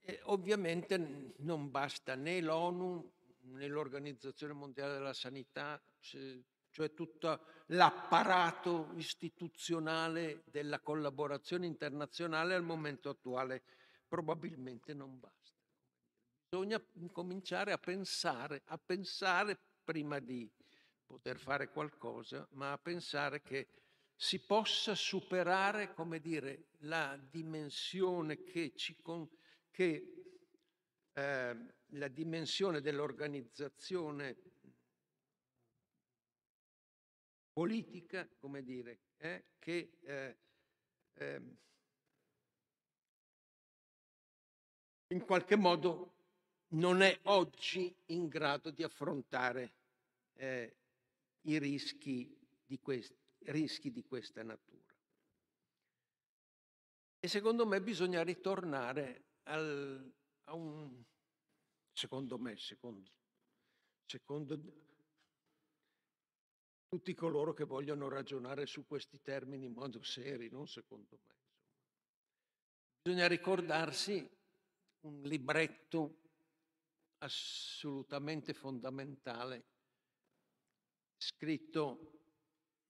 [0.00, 3.12] eh, ovviamente non basta né l'ONU
[3.50, 13.62] né l'Organizzazione Mondiale della Sanità, cioè tutto l'apparato istituzionale della collaborazione internazionale al momento attuale
[14.06, 15.36] probabilmente non basta.
[16.50, 16.82] Bisogna
[17.12, 20.50] cominciare a pensare, a pensare prima di
[21.04, 23.68] poter fare qualcosa, ma a pensare che
[24.20, 29.28] si possa superare, come dire, la dimensione che ci con,
[29.70, 30.12] che
[31.12, 31.56] eh,
[31.92, 34.36] la dimensione dell'organizzazione
[37.52, 40.36] politica, come dire, eh, che eh,
[41.14, 41.56] ehm,
[45.06, 46.14] in qualche modo
[46.70, 49.74] non è oggi in grado di affrontare
[50.34, 50.74] eh,
[51.42, 53.14] i rischi di, quest-
[53.50, 54.94] rischi di questa natura.
[57.20, 60.12] E secondo me bisogna ritornare al,
[60.44, 61.02] a un,
[61.92, 63.10] secondo me, secondo,
[64.04, 64.60] secondo
[66.88, 71.34] tutti coloro che vogliono ragionare su questi termini in modo serio, non secondo me.
[73.02, 74.28] Bisogna ricordarsi
[75.00, 76.20] un libretto
[77.18, 79.64] assolutamente fondamentale,
[81.16, 82.17] scritto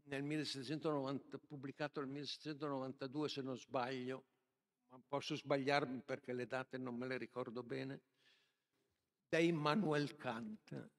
[0.09, 4.25] nel 1790, pubblicato nel 1792 se non sbaglio,
[4.89, 8.03] ma posso sbagliarmi perché le date non me le ricordo bene,
[9.29, 10.91] da Immanuel Kant,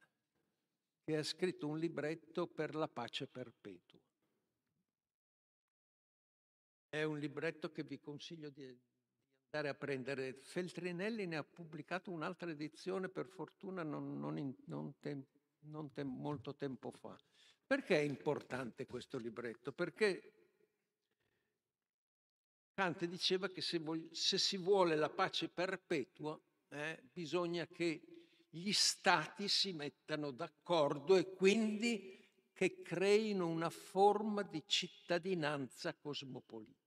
[1.04, 4.00] che ha scritto un libretto per la pace perpetua.
[6.88, 8.80] È un libretto che vi consiglio di,
[9.52, 10.34] andare a prendere.
[10.34, 15.24] Feltrinelli ne ha pubblicato un'altra edizione, per fortuna non, non, in, non, tem,
[15.62, 17.18] non tem, molto tempo fa.
[17.70, 19.72] Perché è importante questo libretto?
[19.72, 20.34] Perché
[22.74, 26.36] Kant diceva che se, vog- se si vuole la pace perpetua,
[26.70, 28.02] eh, bisogna che
[28.50, 36.79] gli stati si mettano d'accordo e quindi che creino una forma di cittadinanza cosmopolita.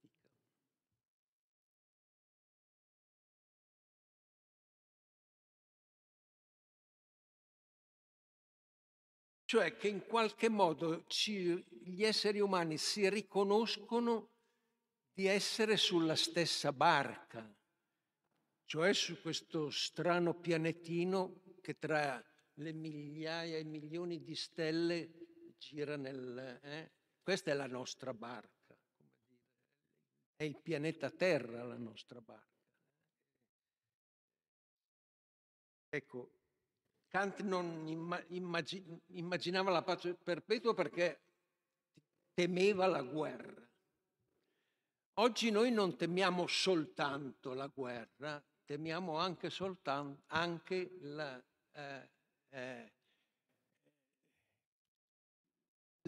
[9.53, 14.30] Cioè che in qualche modo ci, gli esseri umani si riconoscono
[15.12, 17.55] di essere sulla stessa barca,
[18.64, 22.24] cioè su questo strano pianetino che tra
[22.55, 25.11] le migliaia e milioni di stelle
[25.59, 26.59] gira nel...
[26.62, 26.90] Eh?
[27.22, 28.74] Questa è la nostra barca,
[30.34, 32.64] è il pianeta Terra la nostra barca.
[35.90, 36.41] Ecco,
[37.12, 37.86] Kant non
[39.08, 41.20] immaginava la pace perpetua perché
[42.32, 43.68] temeva la guerra.
[45.16, 51.38] Oggi noi non temiamo soltanto la guerra, temiamo anche, soltanto, anche la,
[51.72, 52.10] eh,
[52.48, 52.92] eh,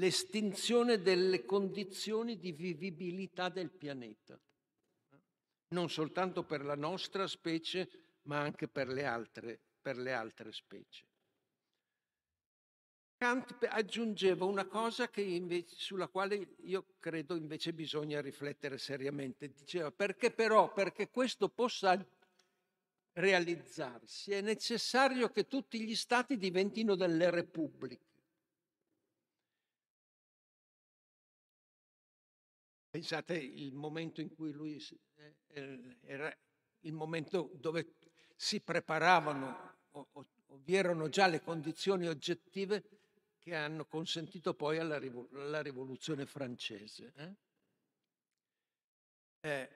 [0.00, 4.40] l'estinzione delle condizioni di vivibilità del pianeta,
[5.74, 7.90] non soltanto per la nostra specie,
[8.22, 11.04] ma anche per le altre per le altre specie.
[13.18, 19.52] Kant aggiungeva una cosa invece, sulla quale io credo invece bisogna riflettere seriamente.
[19.52, 22.02] Diceva perché però, perché questo possa
[23.12, 28.12] realizzarsi, è necessario che tutti gli stati diventino delle repubbliche.
[32.88, 34.82] Pensate il momento in cui lui
[35.48, 36.34] eh, era
[36.80, 37.96] il momento dove
[38.34, 39.73] si preparavano
[40.64, 42.82] vi erano già le condizioni oggettive
[43.38, 47.12] che hanno consentito poi alla, alla rivoluzione francese.
[47.16, 47.34] Eh?
[49.40, 49.70] Eh,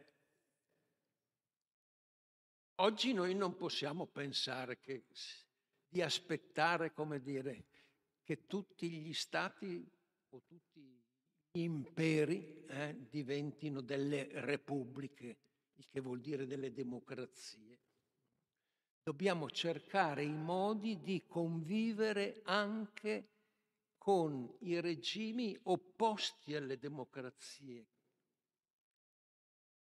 [2.76, 5.04] oggi noi non possiamo pensare che,
[5.86, 7.66] di aspettare, come dire,
[8.22, 9.86] che tutti gli stati
[10.30, 15.38] o tutti gli imperi eh, diventino delle repubbliche,
[15.74, 17.78] il che vuol dire delle democrazie
[19.08, 23.28] dobbiamo cercare i modi di convivere anche
[23.96, 27.86] con i regimi opposti alle democrazie.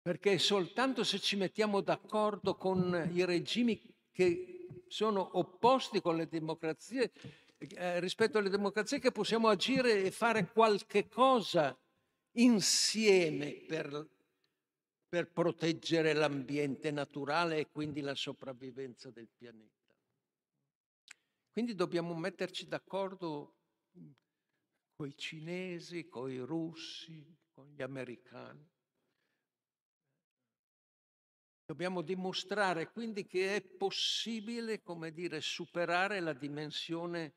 [0.02, 3.80] Perché soltanto se ci mettiamo d'accordo con i regimi
[4.10, 7.12] che sono opposti con le democrazie,
[7.58, 11.78] eh, rispetto alle democrazie, che possiamo agire e fare qualche cosa
[12.32, 14.04] insieme per
[15.12, 19.94] per proteggere l'ambiente naturale e quindi la sopravvivenza del pianeta.
[21.51, 23.56] Quindi dobbiamo metterci d'accordo
[24.94, 27.22] con i cinesi, con i russi,
[27.52, 28.66] con gli americani.
[31.66, 37.34] Dobbiamo dimostrare quindi che è possibile, come dire, superare la dimensione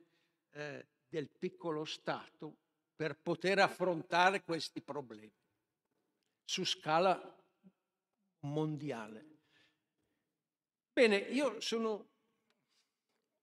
[0.51, 2.55] eh, del piccolo Stato
[2.95, 5.43] per poter affrontare questi problemi
[6.45, 7.34] su scala
[8.51, 9.33] mondiale.
[10.93, 12.09] Bene, io sono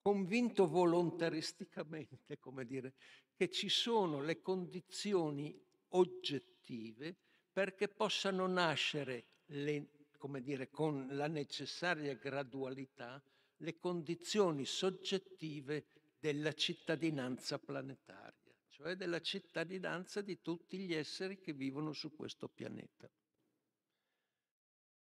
[0.01, 2.95] convinto volontaristicamente, come dire,
[3.35, 7.17] che ci sono le condizioni oggettive
[7.53, 13.23] perché possano nascere, le, come dire, con la necessaria gradualità,
[13.59, 15.87] le condizioni soggettive
[16.19, 23.11] della cittadinanza planetaria, cioè della cittadinanza di tutti gli esseri che vivono su questo pianeta.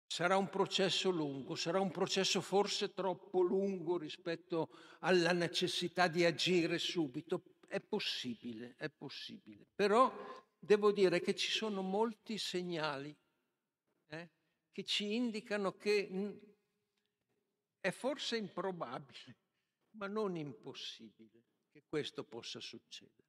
[0.09, 4.69] Sarà un processo lungo, sarà un processo forse troppo lungo rispetto
[5.01, 7.43] alla necessità di agire subito.
[7.67, 9.67] È possibile, è possibile.
[9.75, 10.11] Però
[10.57, 13.15] devo dire che ci sono molti segnali
[14.07, 14.29] eh,
[14.71, 16.09] che ci indicano che
[17.79, 19.37] è forse improbabile,
[19.97, 23.27] ma non impossibile che questo possa succedere.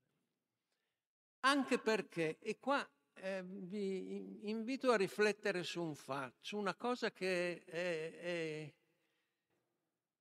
[1.41, 2.89] Anche perché, e qua
[3.21, 8.75] eh, vi invito a riflettere su un fatto, su una cosa che è, è,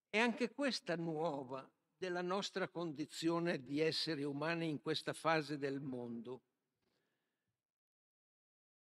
[0.09, 6.41] è anche questa nuova della nostra condizione di esseri umani in questa fase del mondo.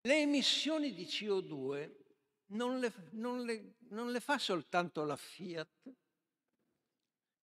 [0.01, 2.05] Le emissioni di CO2
[2.47, 5.93] non le, non le, non le fa soltanto la Fiat,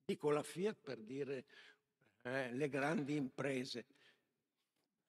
[0.04, 1.46] dico la Fiat per dire
[2.22, 3.86] eh, le grandi imprese,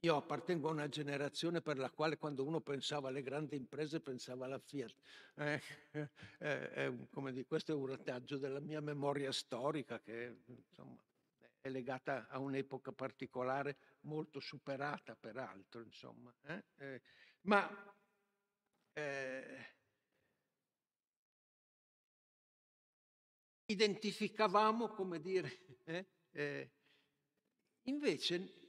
[0.05, 4.45] io appartengo a una generazione per la quale quando uno pensava alle grandi imprese pensava
[4.45, 4.95] alla Fiat.
[5.35, 5.61] Eh,
[6.39, 11.03] eh, eh, come di, questo è un retaggio della mia memoria storica che insomma,
[11.59, 15.81] è legata a un'epoca particolare molto superata peraltro.
[15.81, 16.63] Insomma, eh.
[16.77, 17.01] Eh,
[17.41, 17.67] ma
[18.93, 19.73] eh,
[23.65, 25.51] identificavamo, come dire,
[27.87, 28.65] invece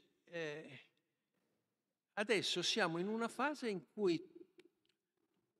[2.18, 4.18] Adesso siamo in una fase in cui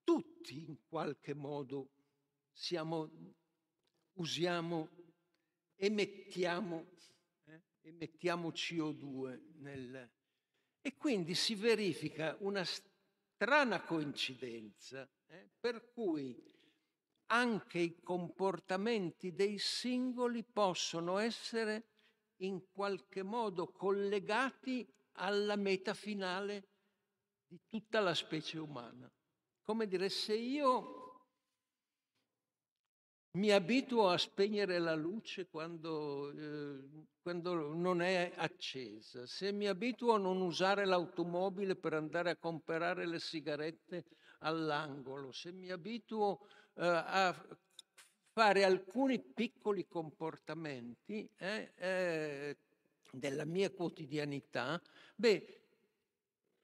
[0.02, 1.90] tutti in qualche modo
[2.50, 3.10] siamo,
[4.14, 4.88] usiamo,
[5.74, 6.86] emettiamo,
[7.44, 10.10] eh, emettiamo CO2 nel,
[10.80, 16.42] e quindi si verifica una strana coincidenza eh, per cui
[17.26, 21.90] anche i comportamenti dei singoli possono essere
[22.36, 26.68] in qualche modo collegati alla meta finale
[27.47, 29.10] di tutta la specie umana.
[29.62, 31.06] Come dire, se io
[33.36, 40.14] mi abituo a spegnere la luce quando, eh, quando, non è accesa, se mi abituo
[40.14, 44.06] a non usare l'automobile per andare a comprare le sigarette
[44.40, 47.59] all'angolo, se mi abituo eh, a
[48.32, 52.59] fare alcuni piccoli comportamenti eh, eh
[53.18, 54.80] della mia quotidianità,
[55.14, 55.60] beh,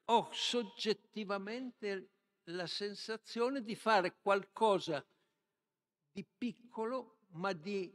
[0.07, 2.09] ho soggettivamente
[2.45, 5.05] la sensazione di fare qualcosa
[6.11, 7.95] di piccolo ma di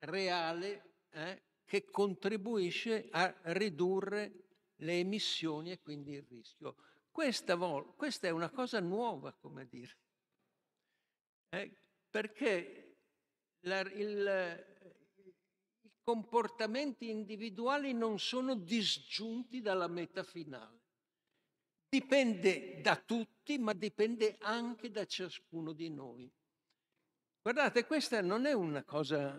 [0.00, 6.76] reale eh, che contribuisce a ridurre le emissioni e quindi il rischio.
[7.10, 9.96] Questa, vol- questa è una cosa nuova, come dire,
[11.50, 11.70] eh,
[12.10, 12.96] perché
[13.60, 14.71] la, il,
[16.02, 20.80] comportamenti individuali non sono disgiunti dalla meta finale.
[21.88, 26.30] Dipende da tutti, ma dipende anche da ciascuno di noi.
[27.42, 29.38] Guardate, questa non è una cosa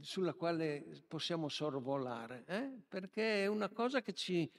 [0.00, 2.80] sulla quale possiamo sorvolare, eh?
[2.88, 4.50] perché è una cosa che ci,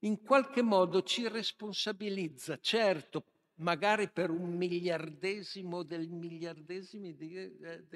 [0.00, 3.24] in qualche modo ci responsabilizza, certo,
[3.56, 7.86] magari per un miliardesimo del miliardesimo di, eh,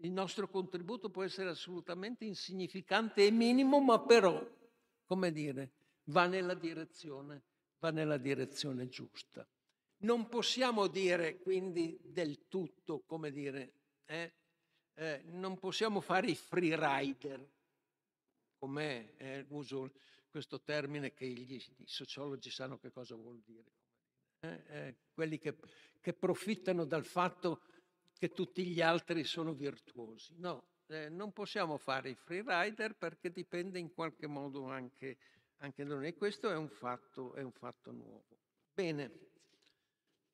[0.00, 4.46] il nostro contributo può essere assolutamente insignificante e minimo, ma però,
[5.04, 5.72] come dire,
[6.04, 7.42] va nella direzione,
[7.78, 9.46] va nella direzione giusta.
[9.98, 13.72] Non possiamo dire quindi del tutto, come dire,
[14.04, 14.32] eh,
[14.94, 17.48] eh, non possiamo fare i free rider,
[18.58, 19.92] come eh, uso
[20.30, 23.72] questo termine che gli, i sociologi sanno che cosa vuol dire,
[24.40, 25.56] eh, eh, quelli che,
[26.00, 27.62] che profittano dal fatto
[28.18, 30.34] che tutti gli altri sono virtuosi.
[30.38, 35.18] No, eh, non possiamo fare i free rider perché dipende in qualche modo anche,
[35.58, 36.14] anche da noi.
[36.14, 38.26] Questo è un, fatto, è un fatto nuovo.
[38.74, 39.10] Bene,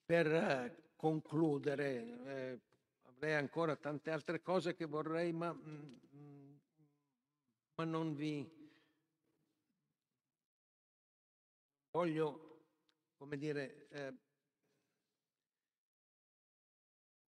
[0.05, 2.61] per eh, concludere, eh,
[3.03, 6.53] avrei ancora tante altre cose che vorrei, ma, mm, mm
[7.77, 8.49] ma non vi
[11.91, 12.63] voglio,
[13.17, 13.89] come dire,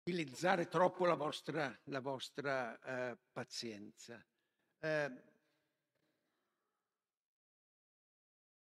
[0.05, 4.21] utilizzare troppo la vostra, la vostra eh, pazienza.
[4.81, 5.23] Eh,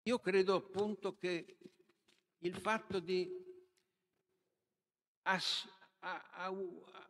[0.04, 1.58] io credo appunto che
[2.40, 3.30] il fatto di
[5.24, 5.70] as-
[6.00, 6.52] a- a-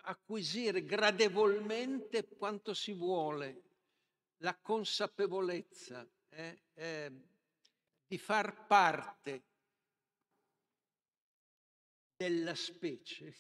[0.02, 3.64] acquisire gradevolmente quanto si vuole
[4.42, 7.12] la consapevolezza eh, eh,
[8.06, 9.44] di far parte
[12.18, 13.34] della specie,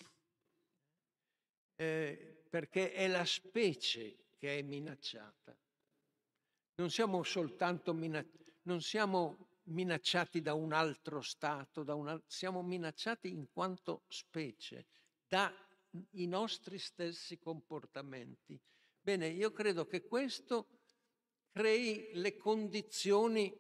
[1.79, 5.57] eh, perché è la specie che è minacciata.
[6.75, 13.49] Non siamo soltanto minacciati, non siamo minacciati da un altro Stato, una, siamo minacciati in
[13.49, 14.87] quanto specie,
[15.25, 18.59] dai nostri stessi comportamenti.
[18.99, 20.67] Bene, io credo che questo
[21.49, 23.55] crei le condizioni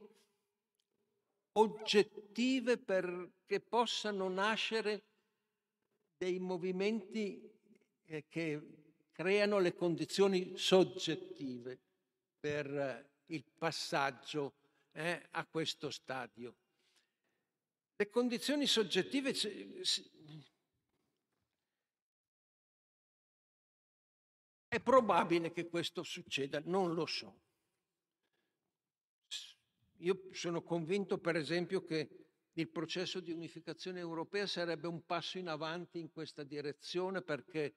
[1.53, 5.03] oggettive perché possano nascere
[6.17, 7.58] dei movimenti
[8.27, 8.61] che
[9.11, 11.79] creano le condizioni soggettive
[12.39, 14.55] per il passaggio
[14.93, 16.55] eh, a questo stadio.
[17.95, 19.33] Le condizioni soggettive
[24.67, 27.41] è probabile che questo succeda, non lo so.
[29.97, 35.49] Io sono convinto, per esempio, che il processo di unificazione europea sarebbe un passo in
[35.49, 37.75] avanti in questa direzione perché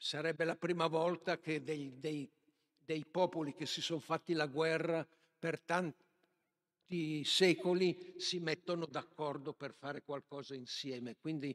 [0.00, 2.28] sarebbe la prima volta che dei, dei,
[2.82, 5.06] dei popoli che si sono fatti la guerra
[5.38, 11.16] per tanti secoli si mettono d'accordo per fare qualcosa insieme.
[11.20, 11.54] Quindi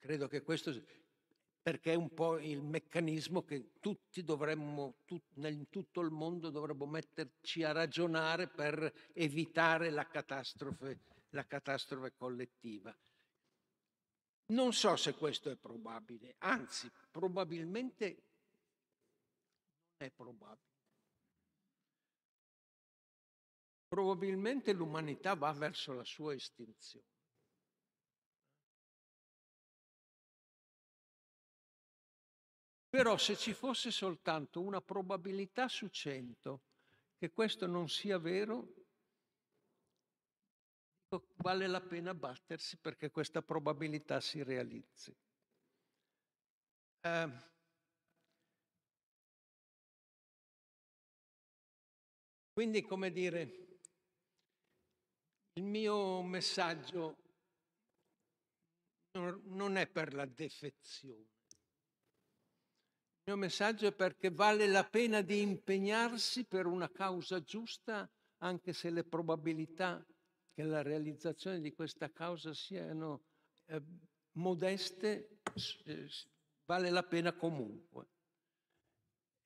[0.00, 0.72] credo che questo
[1.62, 6.86] perché è un po' il meccanismo che tutti dovremmo, tut, in tutto il mondo dovremmo
[6.86, 10.98] metterci a ragionare per evitare la catastrofe,
[11.30, 12.92] la catastrofe collettiva.
[14.46, 18.06] Non so se questo è probabile, anzi, probabilmente
[19.98, 20.70] non è probabile.
[23.88, 27.06] Probabilmente l'umanità va verso la sua estinzione.
[32.88, 36.60] Però se ci fosse soltanto una probabilità su cento
[37.16, 38.74] che questo non sia vero,
[41.36, 45.14] vale la pena battersi perché questa probabilità si realizzi.
[47.00, 47.30] Eh,
[52.52, 53.40] quindi, come dire,
[55.54, 57.16] il mio messaggio
[59.12, 61.32] non è per la defezione
[63.24, 68.72] il mio messaggio è perché vale la pena di impegnarsi per una causa giusta, anche
[68.72, 70.04] se le probabilità
[70.52, 73.22] che la realizzazione di questa causa siano
[73.66, 73.82] eh,
[74.32, 75.40] modeste,
[75.84, 76.08] eh,
[76.66, 78.06] vale la pena comunque.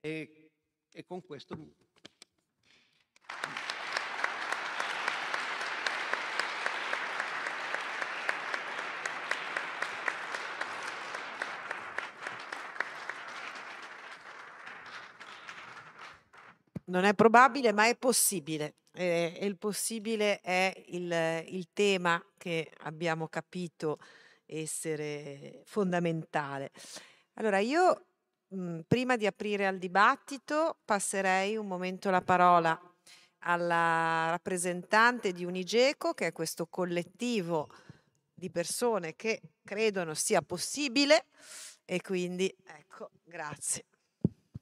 [0.00, 0.50] E,
[0.92, 1.54] e con questo
[16.88, 18.76] Non è probabile, ma è possibile.
[18.98, 23.98] E il possibile è il, il tema che abbiamo capito
[24.46, 26.70] essere fondamentale.
[27.34, 28.06] Allora, io
[28.48, 32.80] mh, prima di aprire al dibattito passerei un momento la parola
[33.40, 37.68] alla rappresentante di Unigeco, che è questo collettivo
[38.32, 41.26] di persone che credono sia possibile
[41.84, 43.84] e quindi ecco, grazie.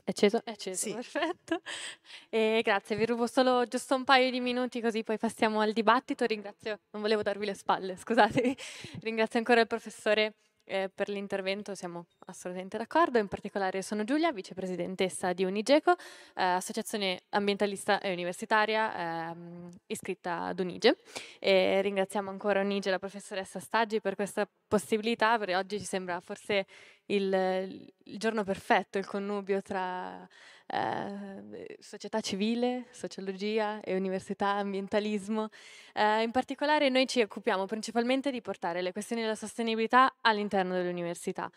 [0.06, 0.44] È acceso?
[0.44, 0.92] È acceso, sì.
[0.92, 1.60] perfetto.
[2.28, 6.26] E grazie, vi rubo solo giusto un paio di minuti così poi passiamo al dibattito.
[6.26, 8.54] Ringrazio, non volevo darvi le spalle, scusate.
[9.02, 10.34] Ringrazio ancora il professore
[10.64, 17.22] eh, per l'intervento siamo assolutamente d'accordo, in particolare sono Giulia, vicepresidentessa di Unigeco, eh, associazione
[17.30, 19.36] ambientalista e universitaria eh,
[19.86, 20.98] iscritta ad Unige.
[21.38, 26.20] E ringraziamo ancora Unige e la professoressa Staggi per questa possibilità, perché oggi ci sembra
[26.20, 26.66] forse
[27.06, 30.26] il, il giorno perfetto, il connubio tra
[30.66, 35.48] eh, società civile, sociologia e università, ambientalismo.
[35.92, 41.50] Eh, in particolare noi ci occupiamo principalmente di portare le questioni della sostenibilità all'interno dell'università.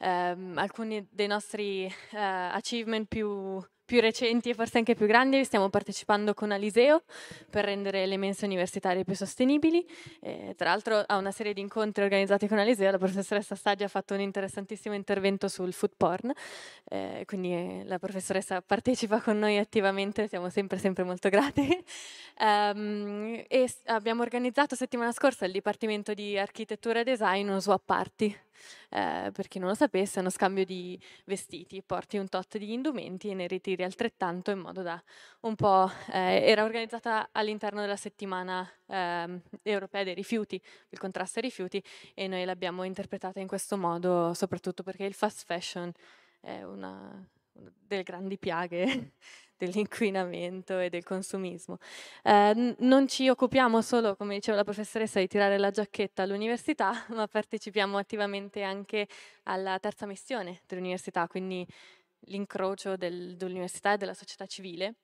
[0.00, 5.68] Eh, alcuni dei nostri eh, achievement più più recenti e forse anche più grandi, stiamo
[5.68, 7.02] partecipando con Aliseo
[7.50, 9.84] per rendere le mense universitarie più sostenibili.
[10.20, 13.88] E, tra l'altro a una serie di incontri organizzati con Aliseo, la professoressa Staggi ha
[13.88, 16.30] fatto un interessantissimo intervento sul food porn,
[16.84, 21.84] eh, quindi la professoressa partecipa con noi attivamente, siamo sempre, sempre molto grati.
[22.38, 28.38] um, e abbiamo organizzato settimana scorsa il Dipartimento di Architettura e Design uno swap party
[28.90, 32.72] Eh, per chi non lo sapesse, è uno scambio di vestiti, porti un tot di
[32.72, 35.02] indumenti e ne ritiri altrettanto in modo da
[35.40, 35.90] un po'...
[36.12, 41.82] Eh, era organizzata all'interno della settimana eh, europea dei rifiuti, il contrasto ai rifiuti,
[42.14, 45.92] e noi l'abbiamo interpretata in questo modo, soprattutto perché il fast fashion
[46.40, 49.12] è una, una delle grandi piaghe
[49.66, 51.76] dell'inquinamento e del consumismo.
[52.22, 57.26] Eh, non ci occupiamo solo, come diceva la professoressa, di tirare la giacchetta all'università, ma
[57.26, 59.06] partecipiamo attivamente anche
[59.44, 61.66] alla terza missione dell'università, quindi
[62.26, 64.94] l'incrocio del, dell'università e della società civile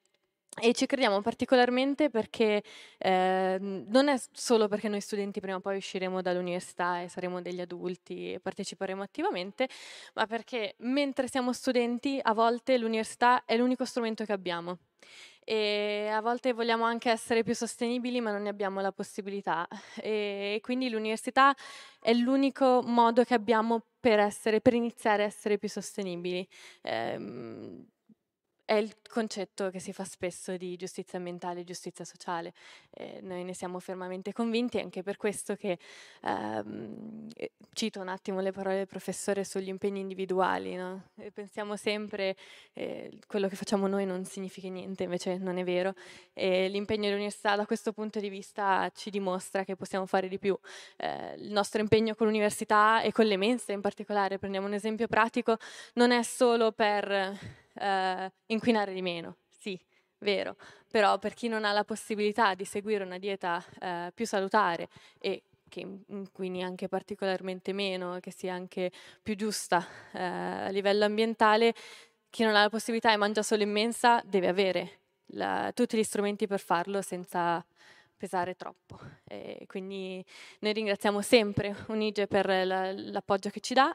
[0.58, 2.62] e ci crediamo particolarmente perché
[2.98, 7.60] eh, non è solo perché noi studenti prima o poi usciremo dall'università e saremo degli
[7.60, 9.68] adulti e parteciperemo attivamente,
[10.14, 14.78] ma perché mentre siamo studenti a volte l'università è l'unico strumento che abbiamo
[15.48, 20.58] e a volte vogliamo anche essere più sostenibili ma non ne abbiamo la possibilità e
[20.60, 21.54] quindi l'università
[22.00, 26.46] è l'unico modo che abbiamo per, essere, per iniziare a essere più sostenibili.
[26.82, 27.84] Eh,
[28.66, 32.52] è il concetto che si fa spesso di giustizia ambientale e giustizia sociale.
[32.90, 35.78] Eh, noi ne siamo fermamente convinti, anche per questo che
[36.22, 37.28] ehm,
[37.72, 40.74] cito un attimo le parole del professore sugli impegni individuali.
[40.74, 41.10] No?
[41.32, 42.36] pensiamo sempre
[42.72, 45.94] eh, quello che facciamo noi non significa niente, invece non è vero.
[46.32, 50.58] E l'impegno dell'università da questo punto di vista ci dimostra che possiamo fare di più.
[50.96, 55.06] Eh, il nostro impegno con l'università e con le mense in particolare, prendiamo un esempio
[55.06, 55.56] pratico,
[55.94, 59.78] non è solo per eh, inquinare di meno, sì,
[60.18, 60.56] vero,
[60.90, 64.88] però per chi non ha la possibilità di seguire una dieta eh, più salutare
[65.18, 68.90] e che inquini anche particolarmente meno, che sia anche
[69.22, 71.74] più giusta eh, a livello ambientale,
[72.30, 75.00] chi non ha la possibilità e mangia solo in mensa deve avere
[75.30, 77.64] la, tutti gli strumenti per farlo senza
[78.16, 78.98] pesare troppo.
[79.24, 80.24] E quindi
[80.60, 83.94] noi ringraziamo sempre Unige per la, l'appoggio che ci dà.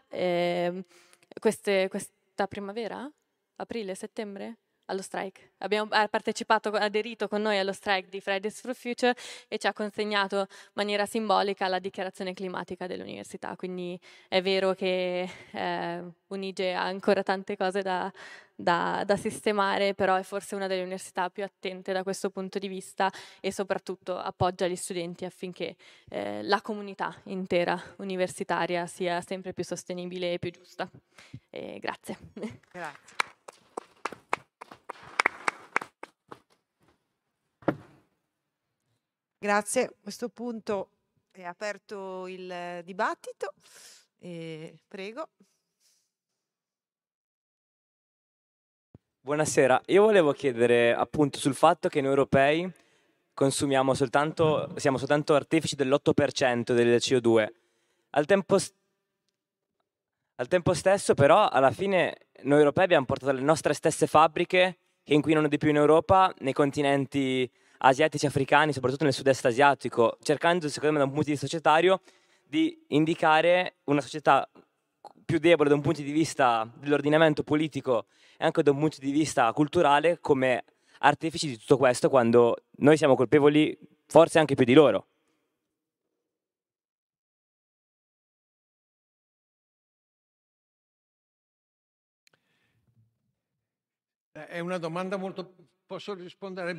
[1.39, 3.09] Queste, questa primavera
[3.61, 4.57] aprile, settembre,
[4.91, 5.53] allo strike.
[5.59, 9.15] Abbiamo partecipato, aderito con noi allo strike di Fridays for Future
[9.47, 13.55] e ci ha consegnato in maniera simbolica la dichiarazione climatica dell'università.
[13.55, 18.11] Quindi è vero che eh, Unige ha ancora tante cose da,
[18.53, 22.67] da, da, sistemare, però è forse una delle università più attente da questo punto di
[22.67, 23.09] vista
[23.39, 25.75] e soprattutto appoggia gli studenti affinché
[26.09, 30.89] eh, la comunità intera universitaria sia sempre più sostenibile e più giusta.
[31.49, 32.17] E grazie.
[32.71, 33.29] Grazie.
[39.43, 40.89] Grazie, a questo punto
[41.31, 43.55] è aperto il dibattito.
[44.19, 45.29] E prego.
[49.19, 52.71] Buonasera, io volevo chiedere appunto sul fatto che noi europei
[53.33, 57.47] consumiamo soltanto, siamo soltanto artefici dell'8% del CO2.
[58.11, 58.57] Al tempo,
[60.35, 65.15] al tempo stesso però alla fine noi europei abbiamo portato le nostre stesse fabbriche che
[65.15, 67.51] inquinano di più in Europa nei continenti
[67.83, 72.01] asiatici, africani, soprattutto nel sud-est asiatico, cercando, secondo me, da un punto di vista societario,
[72.43, 74.47] di indicare una società
[75.25, 78.05] più debole da un punto di vista dell'ordinamento politico
[78.37, 80.63] e anche da un punto di vista culturale come
[80.99, 83.77] artefici di tutto questo, quando noi siamo colpevoli
[84.07, 85.07] forse anche più di loro.
[94.31, 95.55] È una domanda molto...
[95.85, 96.73] Posso rispondere?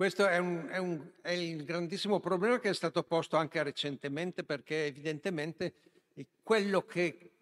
[0.00, 4.44] Questo è, un, è, un, è, il grandissimo problema che è stato posto anche recentemente
[4.44, 5.74] perché evidentemente
[6.42, 7.32] quello che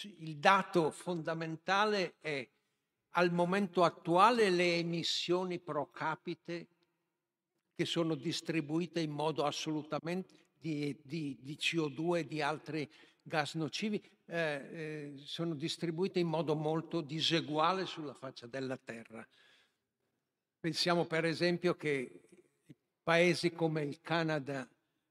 [0.00, 2.48] il dato fondamentale è
[3.10, 6.68] al momento attuale le emissioni pro capite
[7.74, 14.02] che sono distribuite in modo assolutamente di, di, di CO2 e di altri gas nocivi
[14.24, 19.28] eh, eh, sono distribuite in modo molto diseguale sulla faccia della Terra.
[20.62, 22.20] Pensiamo per esempio che
[23.02, 24.64] paesi come il Canada,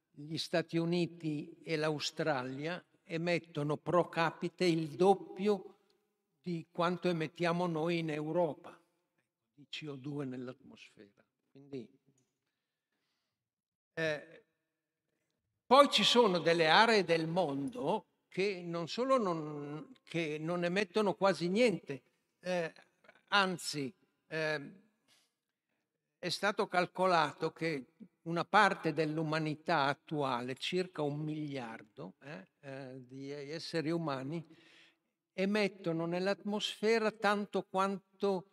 [0.09, 5.75] gli Stati Uniti e l'Australia emettono pro capite il doppio
[6.41, 8.81] di quanto emettiamo noi in Europa
[9.53, 11.21] di CO2 nell'atmosfera.
[11.51, 11.85] Quindi,
[13.95, 14.45] eh,
[15.65, 21.49] poi ci sono delle aree del mondo che non solo non, che non emettono quasi
[21.49, 22.03] niente,
[22.39, 22.73] eh,
[23.27, 23.93] anzi
[24.27, 24.79] eh,
[26.21, 27.95] è stato calcolato che
[28.25, 34.45] una parte dell'umanità attuale, circa un miliardo eh, eh, di esseri umani,
[35.33, 38.51] emettono nell'atmosfera tanto quanto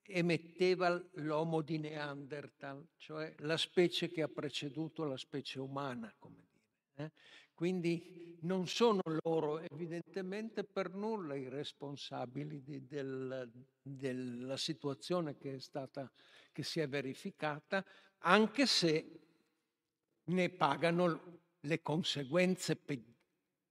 [0.00, 6.64] emetteva l'Homo di Neanderthal, cioè la specie che ha preceduto la specie umana, come dire.
[6.94, 7.12] Eh?
[7.52, 13.50] Quindi non sono loro evidentemente per nulla i responsabili di, del,
[13.82, 16.10] della situazione che, è stata,
[16.52, 17.84] che si è verificata,
[18.18, 19.20] anche se
[20.24, 23.02] ne pagano le conseguenze pe-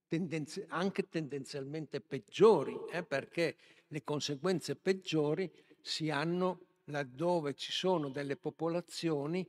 [0.06, 3.56] tendenzi- anche tendenzialmente peggiori, eh, perché
[3.86, 5.50] le conseguenze peggiori
[5.80, 9.46] si hanno laddove ci sono delle popolazioni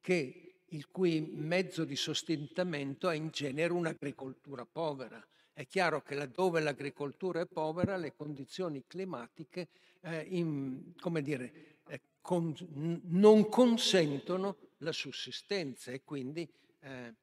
[0.00, 5.24] che il cui mezzo di sostentamento è in genere un'agricoltura povera.
[5.52, 9.68] È chiaro che laddove l'agricoltura è povera, le condizioni climatiche
[10.02, 10.92] eh, in,
[11.22, 11.75] dire, eh,
[12.26, 12.52] con,
[13.04, 16.46] non consentono la sussistenza e quindi,
[16.80, 17.14] eh,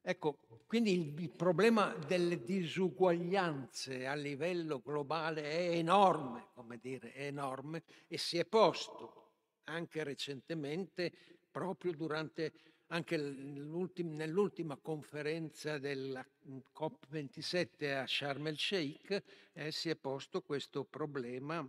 [0.00, 7.24] ecco, quindi il, il, problema delle disuguaglianze a livello globale è enorme, come dire, è
[7.24, 9.30] enorme e si è posto
[9.64, 11.12] anche recentemente
[11.50, 12.52] proprio durante
[12.92, 16.24] anche nell'ultima conferenza della
[16.72, 19.22] COP27 a Sharm el Sheikh
[19.54, 21.66] eh, si è posto questo problema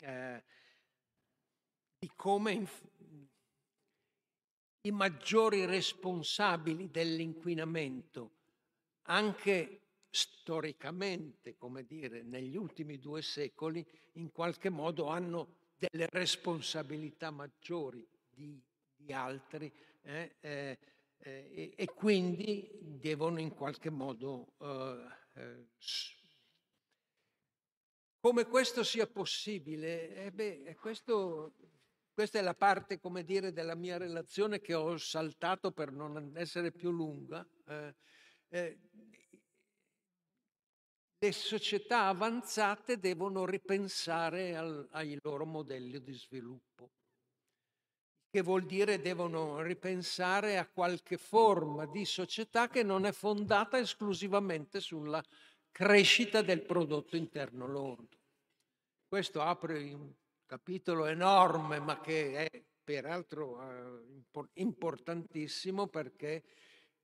[0.00, 0.42] eh,
[2.04, 2.68] di come
[4.82, 8.32] i maggiori responsabili dell'inquinamento,
[9.04, 13.82] anche storicamente, come dire, negli ultimi due secoli,
[14.14, 18.62] in qualche modo hanno delle responsabilità maggiori di,
[18.94, 19.72] di altri
[20.02, 20.78] eh, eh,
[21.16, 24.52] eh, e, quindi devono in qualche modo...
[24.58, 25.66] Eh, eh,
[28.20, 30.14] come questo sia possibile?
[30.16, 31.52] Eh beh, questo,
[32.14, 36.70] questa è la parte, come dire, della mia relazione che ho saltato per non essere
[36.72, 37.46] più lunga.
[41.18, 46.90] le società avanzate devono ripensare al, ai loro modelli di sviluppo
[48.34, 54.80] che vuol dire devono ripensare a qualche forma di società che non è fondata esclusivamente
[54.80, 55.22] sulla
[55.70, 58.18] crescita del prodotto interno lordo.
[59.06, 60.12] Questo apre un
[60.54, 66.44] capitolo enorme, ma che è peraltro eh, importantissimo perché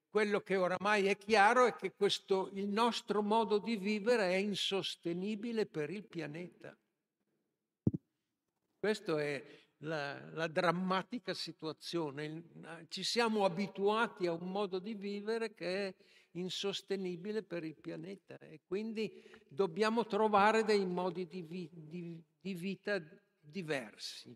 [0.09, 5.67] quello che oramai è chiaro è che questo, il nostro modo di vivere è insostenibile
[5.67, 6.77] per il pianeta.
[8.79, 9.45] Questo è
[9.79, 12.45] la, la, drammatica situazione.
[12.89, 15.95] Ci siamo abituati a un modo di vivere che è
[16.33, 19.11] insostenibile per il pianeta e quindi
[19.49, 23.03] dobbiamo trovare dei modi di, vi, di, di vita
[23.51, 24.35] diversi.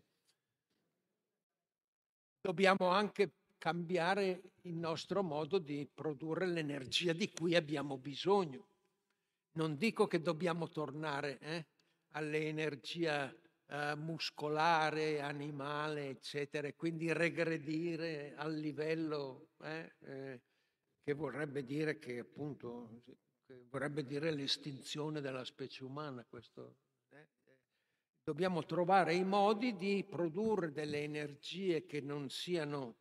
[2.41, 8.67] Dobbiamo anche cambiare il nostro modo di produrre l'energia di cui abbiamo bisogno.
[9.53, 11.65] Non dico che dobbiamo tornare eh,
[12.09, 13.33] all'energia
[13.67, 20.41] eh, muscolare, animale, eccetera, e quindi regredire al livello eh, eh,
[21.01, 23.03] che vorrebbe dire che appunto
[23.69, 26.23] vorrebbe dire l'estinzione della specie umana.
[26.25, 26.84] Questo.
[28.25, 32.95] Dobbiamo trovare i modi di produrre delle energie che non siano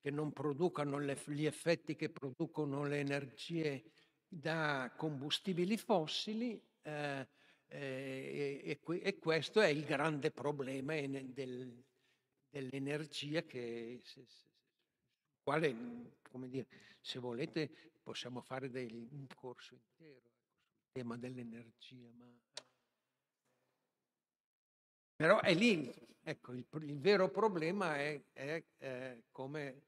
[0.00, 3.92] che non producano le, gli effetti che producono le energie
[4.28, 7.26] da combustibili fossili eh,
[7.68, 11.82] eh, e, e, questo è il grande problema del,
[12.50, 14.44] dell'energia che, se, se,
[15.42, 16.66] quale, come dire,
[17.00, 22.26] se volete possiamo fare dei, un corso intero ecco, sul tema dell'energia, ma...
[25.20, 25.92] Però è lì,
[26.22, 29.82] ecco, il, il vero problema è, è, è come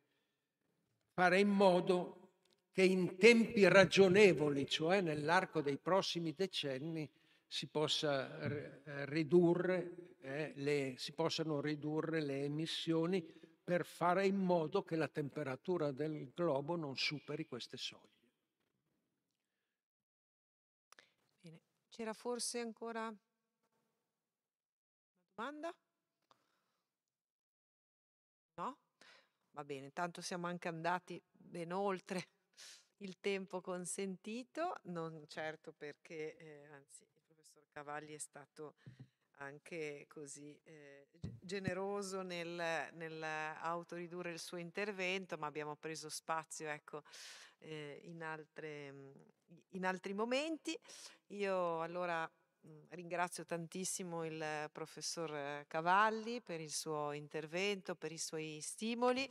[1.15, 2.35] fare in modo
[2.71, 7.11] che in tempi ragionevoli, cioè nell'arco dei prossimi decenni,
[7.47, 13.23] si, possa eh, ridurre, eh, le, si possano ridurre le emissioni
[13.65, 18.29] per fare in modo che la temperatura del globo non superi queste soglie.
[21.41, 21.61] Bene.
[21.89, 23.11] C'era forse ancora
[25.35, 25.75] domanda?
[28.55, 28.79] No?
[29.53, 32.29] Va bene, tanto siamo anche andati ben oltre
[32.99, 37.07] il tempo consentito, non certo perché, eh, anzi
[37.71, 38.77] Cavalli è stato
[39.39, 41.09] anche così eh,
[41.41, 47.03] generoso nel, nel, autoridurre il suo intervento, ma abbiamo preso spazio ecco,
[47.59, 49.13] eh, in, altre,
[49.71, 50.79] in, altri momenti.
[51.29, 52.31] Io allora
[52.91, 59.31] ringrazio tantissimo il professor Cavalli per il suo intervento, per i suoi stimoli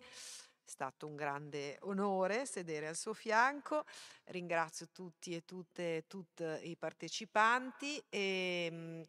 [0.71, 3.83] stato un grande onore sedere al suo fianco.
[4.25, 9.05] Ringrazio tutti e tutte, tutti i partecipanti e,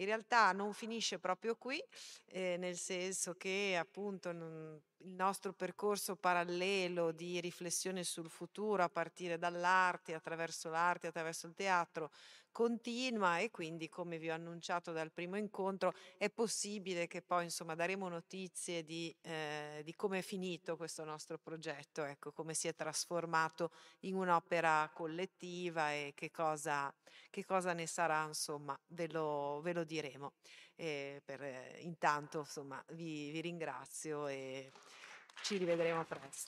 [0.00, 1.82] In realtà non finisce proprio qui,
[2.26, 8.88] eh, nel senso che appunto non, il nostro percorso parallelo di riflessione sul futuro a
[8.88, 12.12] partire dall'arte, attraverso l'arte, attraverso il teatro,
[12.58, 17.76] continua e quindi come vi ho annunciato dal primo incontro è possibile che poi insomma
[17.76, 22.74] daremo notizie di, eh, di come è finito questo nostro progetto, ecco, come si è
[22.74, 23.70] trasformato
[24.00, 26.92] in un'opera collettiva e che cosa,
[27.30, 30.32] che cosa ne sarà, insomma, ve lo, ve lo diremo.
[30.74, 34.72] E per, intanto insomma vi, vi ringrazio e
[35.42, 36.46] ci rivedremo presto.